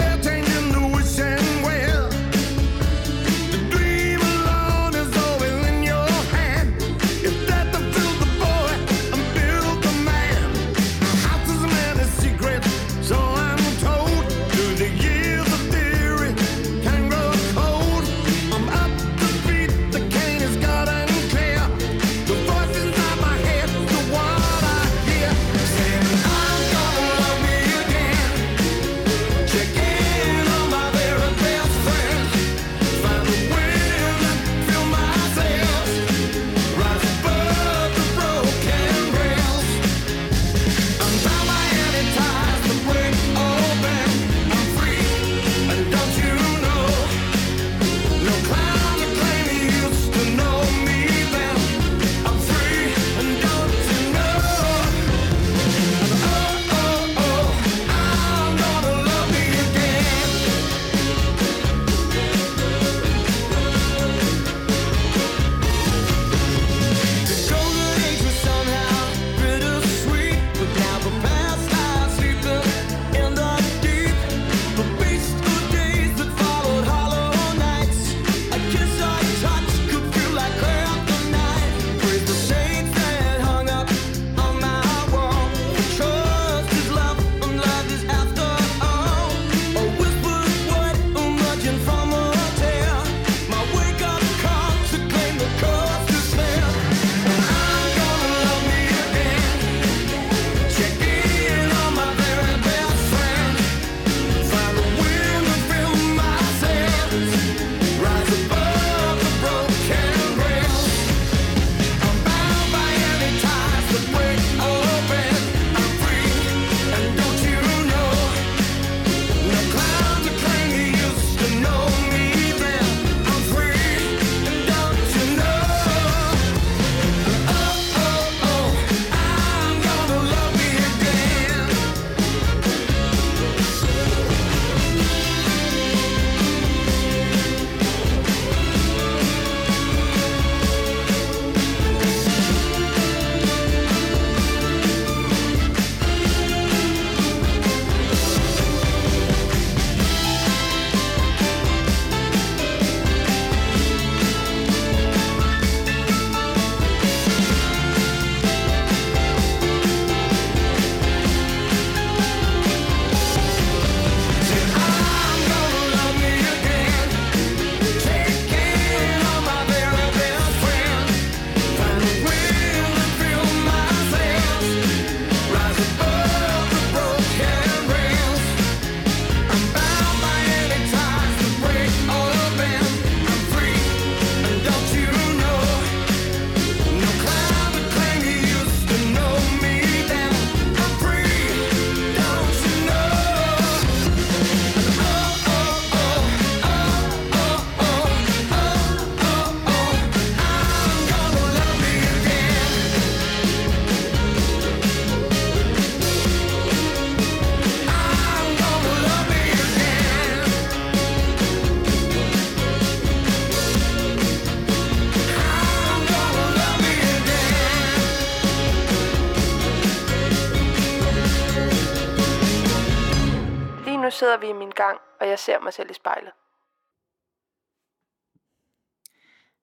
[224.22, 226.34] sidder vi i min gang, og jeg ser mig selv i spejlet.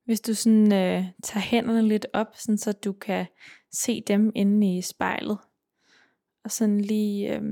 [0.04, 3.26] Hvis du sådan øh, tager hænderne lidt op, sådan så du kan
[3.70, 5.38] se dem inde i spejlet,
[6.44, 7.42] og sådan lige øh,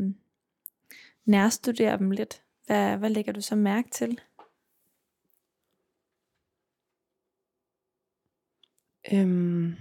[1.24, 4.20] nærstudere dem lidt, hvad, hvad lægger du så mærke til?
[9.12, 9.74] Øhm,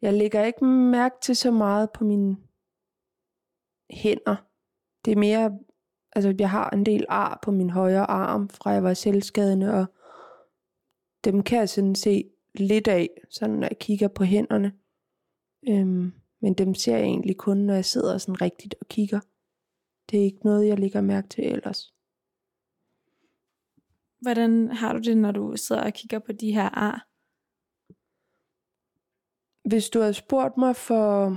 [0.00, 2.36] jeg lægger ikke mærke til så meget på mine
[3.90, 4.36] hænder.
[5.04, 5.58] Det er mere,
[6.16, 9.86] altså jeg har en del ar på min højre arm, fra jeg var selvskadende, og
[11.24, 14.72] dem kan jeg sådan se lidt af, sådan når jeg kigger på hænderne.
[15.68, 19.20] Øhm, men dem ser jeg egentlig kun, når jeg sidder sådan rigtigt og kigger.
[20.10, 21.94] Det er ikke noget, jeg lægger mærke til ellers.
[24.20, 27.08] Hvordan har du det, når du sidder og kigger på de her ar?
[29.68, 31.36] Hvis du havde spurgt mig for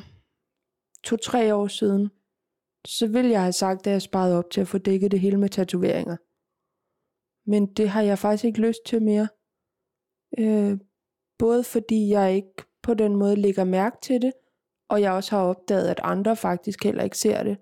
[1.04, 2.10] to-tre år siden,
[2.88, 5.38] så ville jeg have sagt, at jeg sparede op til at få dækket det hele
[5.38, 6.18] med tatoveringer.
[7.50, 9.28] Men det har jeg faktisk ikke lyst til mere.
[10.38, 10.78] Øh,
[11.38, 12.54] både fordi jeg ikke
[12.84, 14.34] på den måde lægger mærke til det,
[14.90, 17.58] og jeg også har opdaget, at andre faktisk heller ikke ser det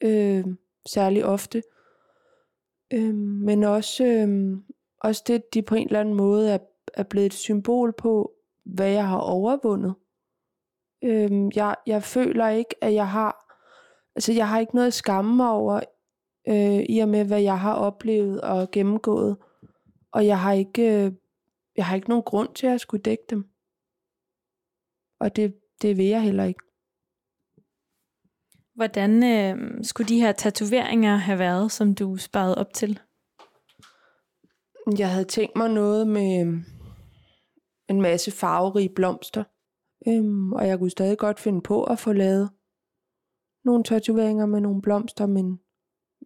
[0.00, 0.44] øh,
[0.86, 1.62] særlig ofte.
[2.92, 4.56] Øh, men også, øh,
[5.00, 6.58] også det, de på en eller anden måde er,
[6.94, 8.32] er blevet et symbol på,
[8.64, 9.94] hvad jeg har overvundet.
[11.04, 13.45] Øh, jeg, jeg føler ikke, at jeg har,
[14.16, 15.80] altså jeg har ikke noget at skamme mig over,
[16.48, 19.36] øh, i og med, hvad jeg har oplevet og gennemgået.
[20.12, 21.12] Og jeg har ikke, øh,
[21.76, 23.44] jeg har ikke nogen grund til at skulle dække dem.
[25.20, 26.60] Og det, det vil jeg heller ikke.
[28.74, 33.00] Hvordan øh, skulle de her tatoveringer have været, som du sparede op til?
[34.98, 36.64] Jeg havde tænkt mig noget med øhm,
[37.88, 39.44] en masse farverige blomster.
[40.08, 42.50] Øhm, og jeg kunne stadig godt finde på at få lavet
[43.66, 45.60] nogle tatoveringer med nogle blomster, men,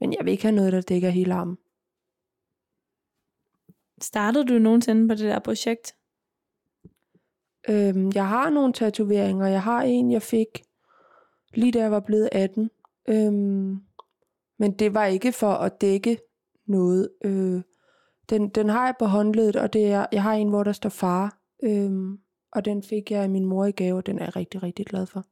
[0.01, 1.57] men jeg vil ikke have noget, der dækker hele armen.
[4.01, 5.95] Startede du nogensinde på det der projekt?
[7.68, 9.47] Øhm, jeg har nogle tatoveringer.
[9.47, 10.62] Jeg har en, jeg fik
[11.55, 12.70] lige da jeg var blevet 18.
[13.09, 13.80] Øhm,
[14.59, 16.18] men det var ikke for at dække
[16.66, 17.11] noget.
[17.24, 17.62] Øh,
[18.30, 20.88] den, den har jeg på håndledet, og det er, jeg har en, hvor der står
[20.91, 21.41] far.
[21.62, 22.18] Øhm,
[22.53, 24.86] og den fik jeg af min mor i gave, og den er jeg rigtig, rigtig
[24.86, 25.24] glad for.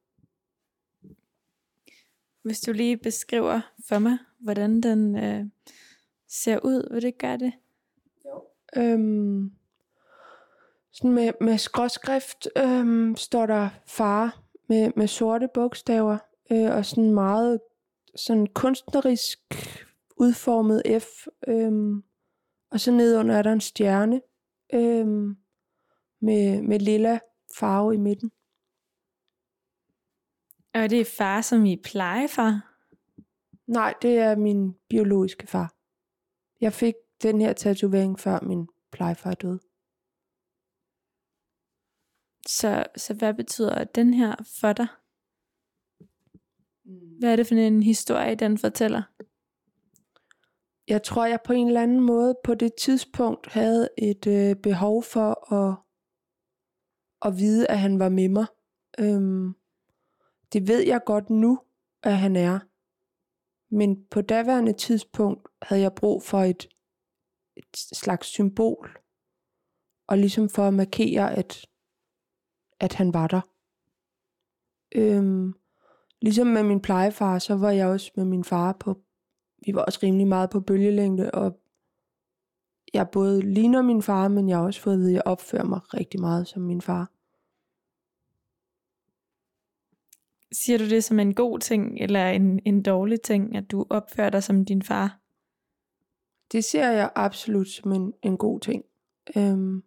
[2.48, 5.44] Hvis du lige beskriver for mig, hvordan den øh,
[6.28, 7.52] ser ud, vil det gøre det?
[8.24, 8.42] Jo.
[8.76, 9.52] Øhm,
[10.92, 16.18] sådan med, med skråskrift øhm, står der far med, med sorte bogstaver
[16.52, 17.60] øh, og sådan meget
[18.16, 19.38] sådan kunstnerisk
[20.16, 21.26] udformet F.
[21.48, 22.02] Øhm,
[22.70, 24.20] og så nedenunder er der en stjerne
[24.74, 25.36] øhm,
[26.20, 27.18] med, med lilla
[27.58, 28.30] farve i midten.
[30.74, 32.74] Og det er far, som I plejefar?
[33.66, 35.74] Nej, det er min biologiske far.
[36.60, 39.60] Jeg fik den her tatovering før min plejefar døde.
[42.46, 44.86] Så, så hvad betyder den her for dig?
[47.18, 49.02] Hvad er det for en historie, den fortæller?
[50.88, 55.02] Jeg tror, jeg på en eller anden måde på det tidspunkt havde et øh, behov
[55.02, 55.76] for at,
[57.22, 58.46] at vide, at han var med mig.
[58.98, 59.54] Øhm,
[60.52, 61.60] det ved jeg godt nu,
[62.02, 62.58] at han er.
[63.74, 66.68] Men på daværende tidspunkt havde jeg brug for et,
[67.56, 68.98] et slags symbol.
[70.06, 71.66] Og ligesom for at markere, at,
[72.80, 73.40] at han var der.
[74.94, 75.54] Øhm,
[76.22, 79.00] ligesom med min plejefar, så var jeg også med min far på,
[79.66, 81.60] vi var også rimelig meget på bølgelængde, og
[82.94, 85.64] jeg både ligner min far, men jeg har også fået at vide, at jeg opfører
[85.64, 87.10] mig rigtig meget som min far.
[90.52, 94.30] Siger du det som en god ting, eller en, en dårlig ting, at du opfører
[94.30, 95.20] dig som din far?
[96.52, 98.84] Det ser jeg absolut som en, en god ting.
[99.36, 99.82] Øhm,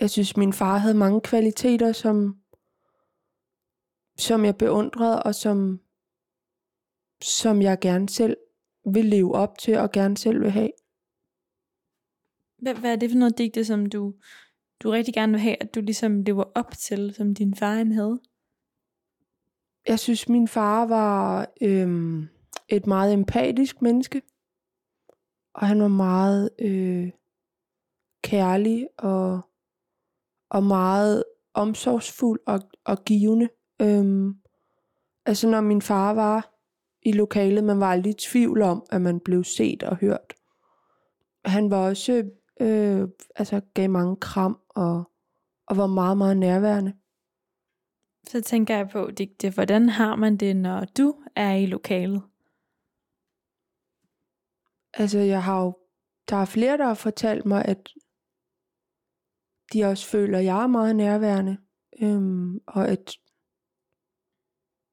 [0.00, 2.36] jeg synes, min far havde mange kvaliteter, som,
[4.18, 5.80] som jeg beundrede, og som,
[7.22, 8.36] som jeg gerne selv
[8.92, 10.70] vil leve op til, og gerne selv vil have.
[12.58, 14.14] Hvad, hvad er det for noget digte, som du,
[14.82, 17.92] du rigtig gerne vil have, at du ligesom lever op til, som din far han
[17.92, 18.20] havde?
[19.88, 22.28] Jeg synes, min far var øhm,
[22.68, 24.22] et meget empatisk menneske.
[25.54, 27.10] Og han var meget øh,
[28.24, 29.40] kærlig og,
[30.50, 31.24] og meget
[31.54, 33.48] omsorgsfuld og, og givende.
[33.82, 34.34] Øhm,
[35.26, 36.52] altså når min far var
[37.02, 40.34] i lokalet, man var aldrig i tvivl om, at man blev set og hørt.
[41.44, 42.30] Han var også,
[42.60, 45.10] øh, altså gav mange kram og,
[45.66, 46.92] og var meget, meget nærværende.
[48.26, 52.22] Så tænker jeg på, Digte, hvordan har man det, når du er i lokalet?
[54.94, 55.78] Altså, jeg har jo,
[56.30, 57.88] der er flere, der har fortalt mig, at
[59.72, 61.58] de også føler, at jeg er meget nærværende,
[62.02, 63.16] øhm, og at,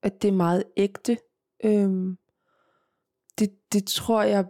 [0.03, 1.17] at det er meget ægte.
[1.63, 2.17] Øhm,
[3.39, 4.45] det, det tror jeg,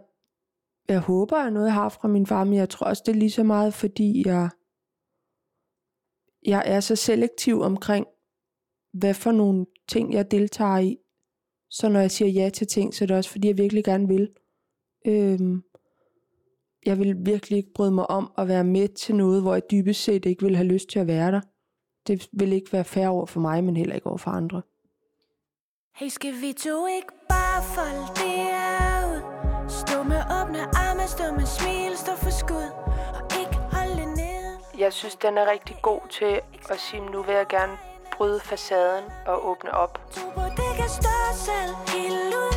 [0.88, 3.30] jeg håber at noget, har fra min far, men jeg tror også, det er lige
[3.30, 4.50] så meget, fordi jeg,
[6.46, 8.06] jeg er så selektiv omkring,
[8.92, 10.98] hvad for nogle ting, jeg deltager i.
[11.70, 14.08] Så når jeg siger ja til ting, så er det også, fordi jeg virkelig gerne
[14.08, 14.30] vil.
[15.06, 15.62] Øhm,
[16.86, 20.02] jeg vil virkelig ikke bryde mig om at være med til noget, hvor jeg dybest
[20.04, 21.40] set ikke vil have lyst til at være der.
[22.06, 24.62] Det vil ikke være fair over for mig, men heller ikke over for andre.
[25.94, 28.40] Hey, skal vi to ikke bare folde det
[29.10, 29.20] ud?
[29.68, 32.70] Stå med åbne arme, stå med smil, stå for skud
[33.16, 34.44] Og ikke holde ned
[34.78, 37.89] Jeg synes, den er rigtig god til at sige, nu vil jeg gerne
[38.20, 40.00] bryde facaden og åbne op.
[40.10, 42.49] Tro på, det kan stå selv Helt uden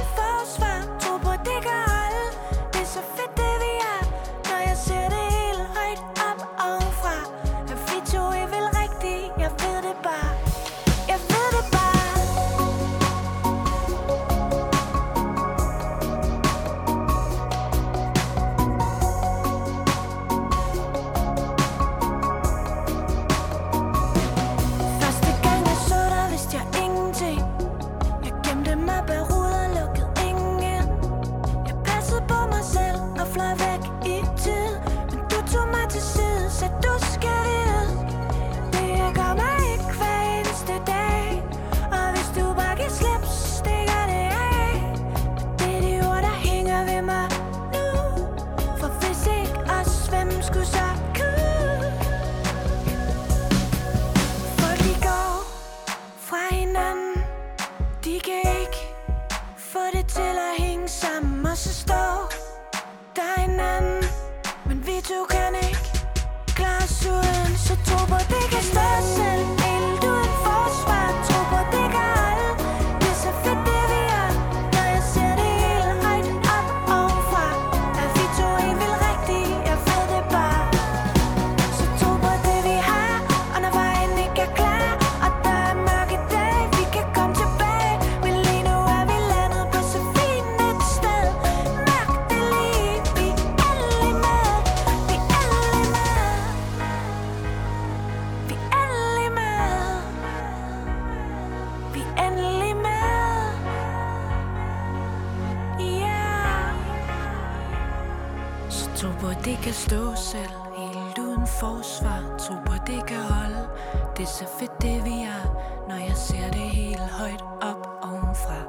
[110.33, 112.37] selv Helt uden forsvar.
[112.37, 113.69] Tro på, det kan holde.
[114.17, 115.43] Det er så fedt, det vi er
[115.89, 118.59] Når jeg ser det helt højt op ovenfra.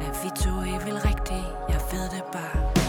[0.00, 2.81] At vi to er vel rigtigt Jeg ved det bare.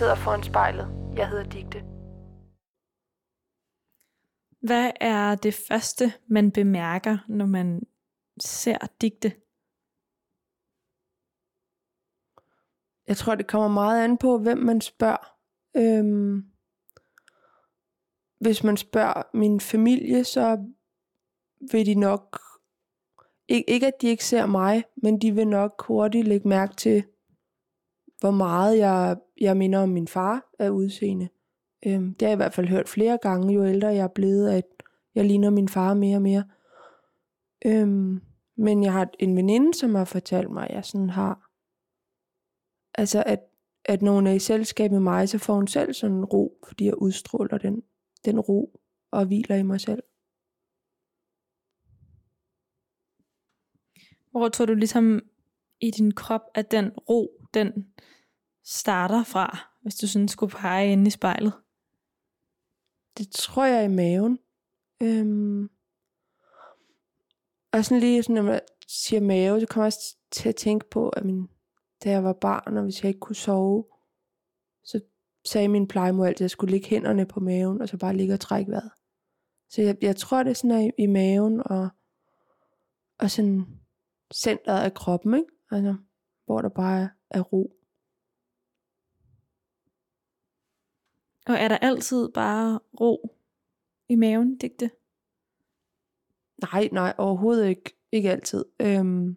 [0.00, 0.86] Sidder foran spejlet.
[1.16, 1.78] Jeg hedder Digte.
[4.60, 7.82] Hvad er det første, man bemærker, når man
[8.40, 9.28] ser digte?
[13.08, 15.36] Jeg tror, det kommer meget an på, hvem man spørger.
[15.76, 16.50] Øhm,
[18.40, 20.64] hvis man spørger min familie, så
[21.72, 22.40] vil de nok...
[23.48, 27.04] Ikke, ikke at de ikke ser mig, men de vil nok hurtigt lægge mærke til,
[28.20, 31.28] hvor meget jeg, jeg minder om min far af udseende.
[31.86, 34.50] Øhm, det har jeg i hvert fald hørt flere gange, jo ældre jeg er blevet,
[34.50, 34.64] at
[35.14, 36.44] jeg ligner min far mere og mere.
[37.66, 38.20] Øhm,
[38.56, 41.50] men jeg har en veninde, som har fortalt mig, at jeg sådan har
[42.94, 43.40] Altså, at,
[43.84, 46.58] at når hun er i selskab med mig, så får hun selv sådan en ro,
[46.68, 47.82] fordi jeg udstråler den,
[48.24, 50.02] den ro og hviler i mig selv.
[54.30, 55.20] Hvor tror du ligesom
[55.80, 57.94] i din krop, at den ro, den
[58.64, 61.52] starter fra, hvis du sådan skulle pege ind i spejlet?
[63.18, 64.38] Det tror jeg er i maven.
[65.02, 65.70] Øhm,
[67.72, 70.90] og sådan lige, sådan, når man siger mave, så kommer jeg også til at tænke
[70.90, 71.48] på, at min,
[72.04, 73.84] da jeg var barn, og hvis jeg ikke kunne sove,
[74.84, 75.00] så
[75.44, 78.34] sagde min plejemor altid, at jeg skulle lægge hænderne på maven, og så bare ligge
[78.34, 78.90] og trække vejret.
[79.68, 81.88] Så jeg, jeg tror, det er sådan er i, i maven, og,
[83.18, 83.66] og sådan
[84.34, 85.48] centret af kroppen, ikke?
[85.70, 85.94] Altså,
[86.50, 87.76] hvor der bare er, ro.
[91.46, 93.36] Og er der altid bare ro
[94.08, 94.90] i maven, digte?
[96.62, 97.96] Nej, nej, overhovedet ikke.
[98.12, 98.64] Ikke altid.
[98.80, 99.36] Øhm,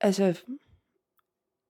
[0.00, 0.42] altså,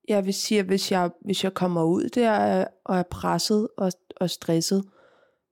[0.08, 3.92] jeg vil sige, at hvis jeg, hvis jeg kommer ud der og er presset og,
[4.16, 4.84] og stresset,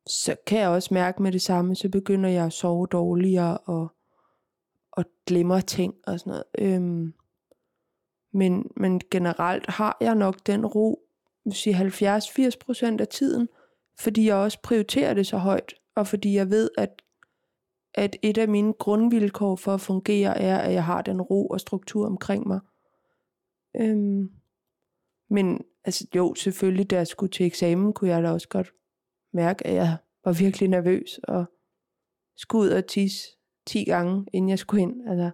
[0.06, 3.88] så kan jeg også mærke med det samme, så begynder jeg at sove dårligere og,
[4.92, 6.44] og glemmer ting og sådan noget.
[6.58, 7.14] Øhm,
[8.36, 11.02] men, men generelt har jeg nok den ro,
[11.44, 13.48] vil sige 70-80% af tiden,
[13.98, 17.02] fordi jeg også prioriterer det så højt, og fordi jeg ved, at,
[17.94, 21.60] at et af mine grundvilkår for at fungere er, at jeg har den ro og
[21.60, 22.60] struktur omkring mig.
[23.76, 24.30] Øhm,
[25.30, 28.72] men altså, jo, selvfølgelig, da jeg skulle til eksamen, kunne jeg da også godt
[29.32, 31.44] mærke, at jeg var virkelig nervøs, og
[32.36, 33.28] skulle ud og tisse
[33.66, 35.08] 10 gange, inden jeg skulle ind.
[35.08, 35.30] Altså,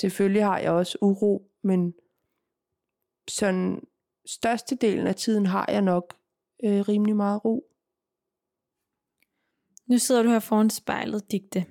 [0.00, 1.94] selvfølgelig har jeg også uro, men
[3.28, 3.82] sådan
[4.26, 6.16] størstedelen af tiden har jeg nok
[6.64, 7.66] øh, rimelig meget ro.
[9.86, 11.66] Nu sidder du her foran spejlet, digte.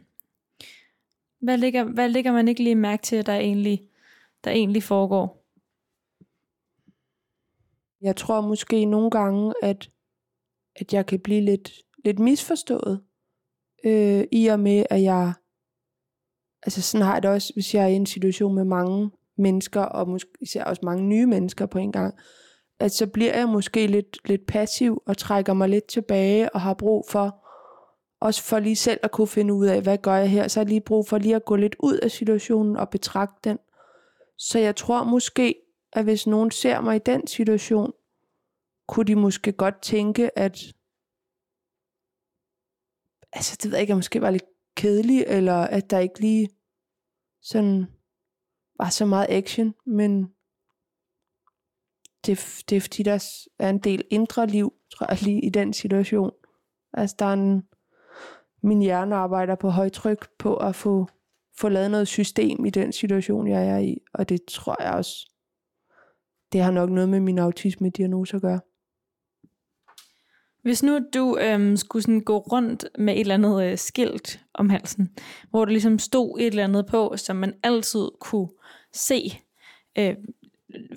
[1.41, 3.89] Hvad ligger, hvad ligger man ikke lige mærke til, der egentlig,
[4.43, 5.45] der egentlig foregår?
[8.01, 9.91] Jeg tror måske nogle gange, at,
[10.75, 11.71] at jeg kan blive lidt,
[12.05, 13.03] lidt misforstået,
[13.83, 15.33] øh, i og med, at jeg,
[16.63, 19.81] altså sådan har jeg det også, hvis jeg er i en situation med mange mennesker,
[19.81, 22.15] og måske især også mange nye mennesker på en gang,
[22.79, 26.73] at så bliver jeg måske lidt, lidt passiv, og trækker mig lidt tilbage, og har
[26.73, 27.45] brug for,
[28.21, 30.65] også for lige selv at kunne finde ud af, hvad gør jeg her, så har
[30.65, 33.57] jeg lige brug for lige at gå lidt ud af situationen og betragte den.
[34.37, 35.55] Så jeg tror måske,
[35.93, 37.93] at hvis nogen ser mig i den situation,
[38.87, 40.63] kunne de måske godt tænke, at
[43.33, 44.43] altså det ved jeg ikke, jeg måske var lidt
[44.75, 46.49] kedelig, eller at der ikke lige
[47.41, 47.87] sådan
[48.79, 50.21] var så meget action, men
[52.25, 55.73] det, det er fordi, der er en del indre liv, tror jeg, lige i den
[55.73, 56.31] situation.
[56.93, 57.63] Altså der er en,
[58.63, 61.07] min hjerne arbejder på højtryk på at få,
[61.59, 65.31] få lavet noget system i den situation, jeg er i, og det tror jeg også,
[66.51, 68.59] det har nok noget med min autisme-diagnose at gøre.
[70.61, 74.69] Hvis nu du øhm, skulle sådan gå rundt med et eller andet øh, skilt om
[74.69, 75.09] halsen,
[75.49, 78.49] hvor der ligesom stod et eller andet på, som man altid kunne
[78.93, 79.41] se,
[79.97, 80.15] øh,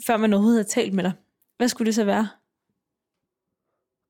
[0.06, 1.12] før man overhovedet havde talt med dig,
[1.56, 2.28] hvad skulle det så være?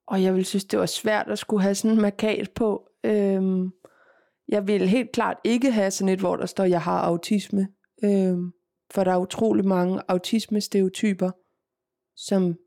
[0.06, 2.88] Og jeg ville synes, det var svært at skulle have sådan en markat på.
[3.04, 3.72] Øhm,
[4.48, 7.68] jeg vil helt klart ikke have sådan et, hvor der står, jeg har autisme.
[8.04, 8.52] Øhm,
[8.90, 11.30] for der er utrolig mange autisme-stereotyper,
[12.16, 12.58] som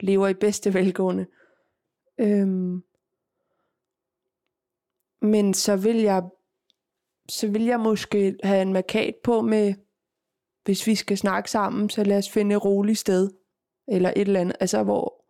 [0.00, 1.26] lever i bedste velgående.
[2.20, 2.82] Øhm,
[5.22, 6.22] men så vil jeg
[7.28, 9.74] så vil jeg måske have en markat på med,
[10.68, 13.30] hvis vi skal snakke sammen, så lad os finde et roligt sted,
[13.88, 15.24] eller et eller andet, altså hvor,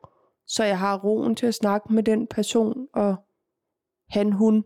[0.46, 3.16] så jeg har roen til at snakke med den person, og
[4.08, 4.64] han, hun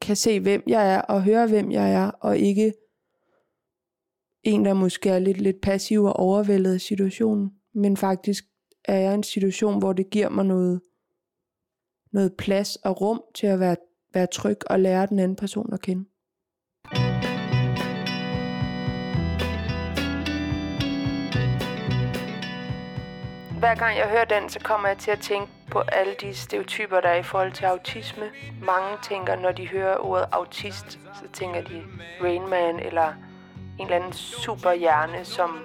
[0.00, 2.72] kan se, hvem jeg er, og høre, hvem jeg er, og ikke
[4.42, 8.44] en, der måske er lidt, lidt passiv og overvældet af situationen, men faktisk
[8.84, 10.80] er jeg i en situation, hvor det giver mig noget,
[12.12, 13.76] noget plads og rum til at være,
[14.14, 16.04] være tryg og lære den anden person at kende.
[23.60, 27.00] Hver gang jeg hører den, så kommer jeg til at tænke på alle de stereotyper,
[27.00, 28.24] der er i forhold til autisme.
[28.62, 31.82] Mange tænker, når de hører ordet autist, så tænker de
[32.22, 33.08] Rain Man eller
[33.78, 35.58] en eller anden superhjerne, som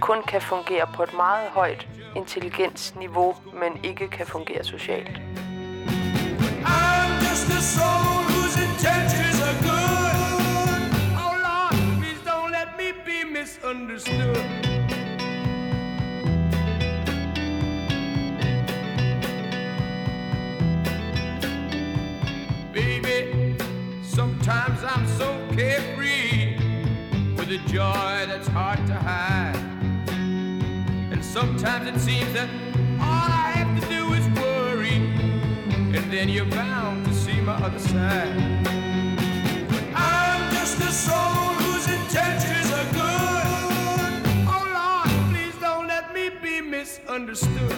[0.00, 5.20] kun kan fungere på et meget højt intelligensniveau, men ikke kan fungere socialt.
[6.64, 10.82] I'm just a soul whose intentions are good.
[11.24, 14.71] Oh Lord, please don't let me be misunderstood.
[25.82, 26.56] Carefree
[27.36, 29.56] with a joy that's hard to hide.
[31.10, 32.48] And sometimes it seems that
[33.00, 34.96] all I have to do is worry
[35.94, 38.64] and then you're bound to see my other side.
[39.68, 44.22] But I'm just a soul whose intentions are good.
[44.54, 47.76] Oh Lord, please don't let me be misunderstood.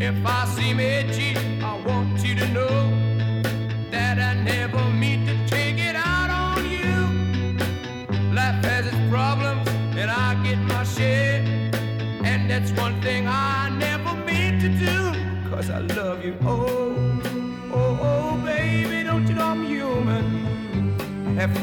[0.00, 2.97] If I seem edgy, I want you to know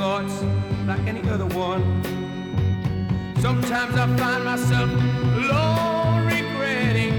[0.06, 0.43] thoughts
[0.86, 1.84] like any other one.
[3.45, 4.89] Sometimes I find myself
[5.41, 7.14] alone regretting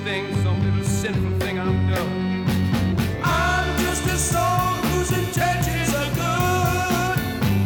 [0.00, 2.12] sting some little sinful thing I've done.
[3.22, 7.18] I'm just a soul whose intentions are good.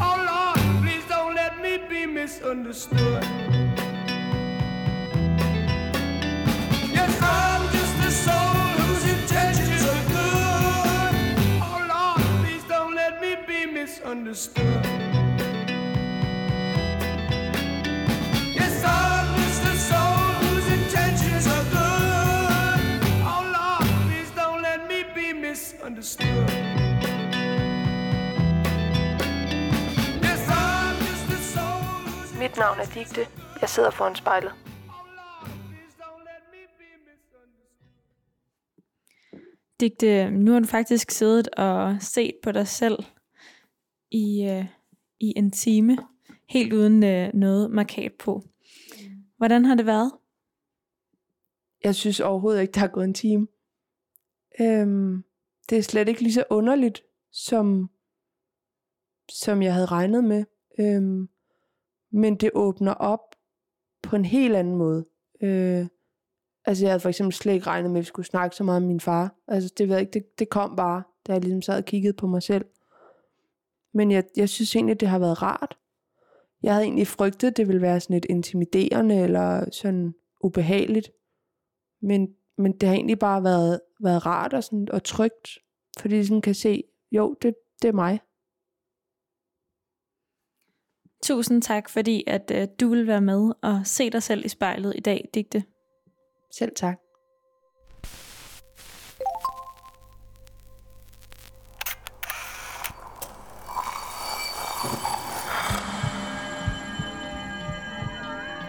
[0.09, 3.58] Oh Lord, please don't let me be misunderstood.
[14.29, 14.37] Mit
[32.57, 33.21] navn er Digte.
[33.61, 34.53] Jeg sidder foran spejlet.
[34.53, 37.81] Please don't let me be misunderstood.
[39.81, 42.99] Digte, nu har du faktisk siddet og set på dig selv
[44.11, 44.67] i, øh,
[45.21, 45.99] i en time,
[46.49, 48.43] helt uden øh, noget markat på.
[49.37, 50.13] Hvordan har det været?
[51.85, 53.47] Jeg synes overhovedet ikke, der er gået en time.
[54.61, 55.25] Øhm,
[55.71, 57.03] det er slet ikke lige så underligt,
[57.33, 57.91] som,
[59.33, 60.45] som jeg havde regnet med.
[60.81, 61.29] Øhm,
[62.13, 63.35] men det åbner op
[64.03, 65.07] på en helt anden måde.
[65.43, 65.87] Øh,
[66.65, 68.83] altså jeg havde for eksempel slet ikke regnet med, at vi skulle snakke så meget
[68.83, 69.35] om min far.
[69.49, 72.13] Altså det, ved jeg ikke, det, det kom bare, da jeg ligesom sad og kiggede
[72.13, 72.65] på mig selv.
[73.99, 75.79] Men jeg, jeg synes egentlig, det har været rart.
[76.63, 81.11] Jeg havde egentlig frygtet, det ville være sådan lidt intimiderende eller sådan ubehageligt.
[82.03, 82.29] Men,
[82.59, 85.49] men det har egentlig bare været, været rart og, sådan, og trygt,
[86.01, 88.21] fordi de sådan kan se, jo, det, det er mig.
[91.23, 94.93] Tusind tak, fordi at øh, du vil være med og se dig selv i spejlet
[94.97, 95.65] i dag, Digte.
[96.51, 97.01] Selv tak.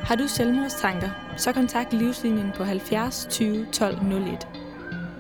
[0.09, 4.47] Har du selvmordstanker, så kontakt Livslinjen på 70 20 12 01.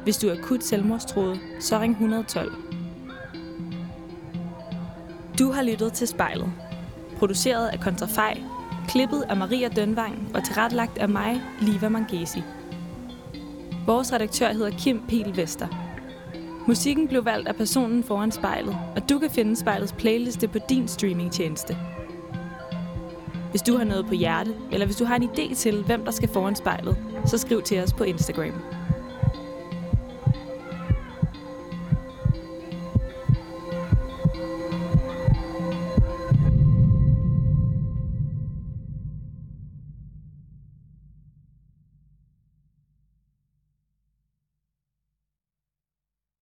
[0.03, 2.51] Hvis du er akut selvmordstroet, så ring 112.
[5.39, 6.53] Du har lyttet til spejlet.
[7.17, 8.41] Produceret af Kontrafej,
[8.87, 12.43] klippet af Maria Dønvang og tilrettelagt af mig, Liva Mangesi.
[13.85, 15.67] Vores redaktør hedder Kim Pihl Vester.
[16.67, 20.87] Musikken blev valgt af personen foran spejlet, og du kan finde spejlets playliste på din
[20.87, 21.77] streamingtjeneste.
[23.49, 26.11] Hvis du har noget på hjerte, eller hvis du har en idé til, hvem der
[26.11, 28.53] skal foran spejlet, så skriv til os på Instagram.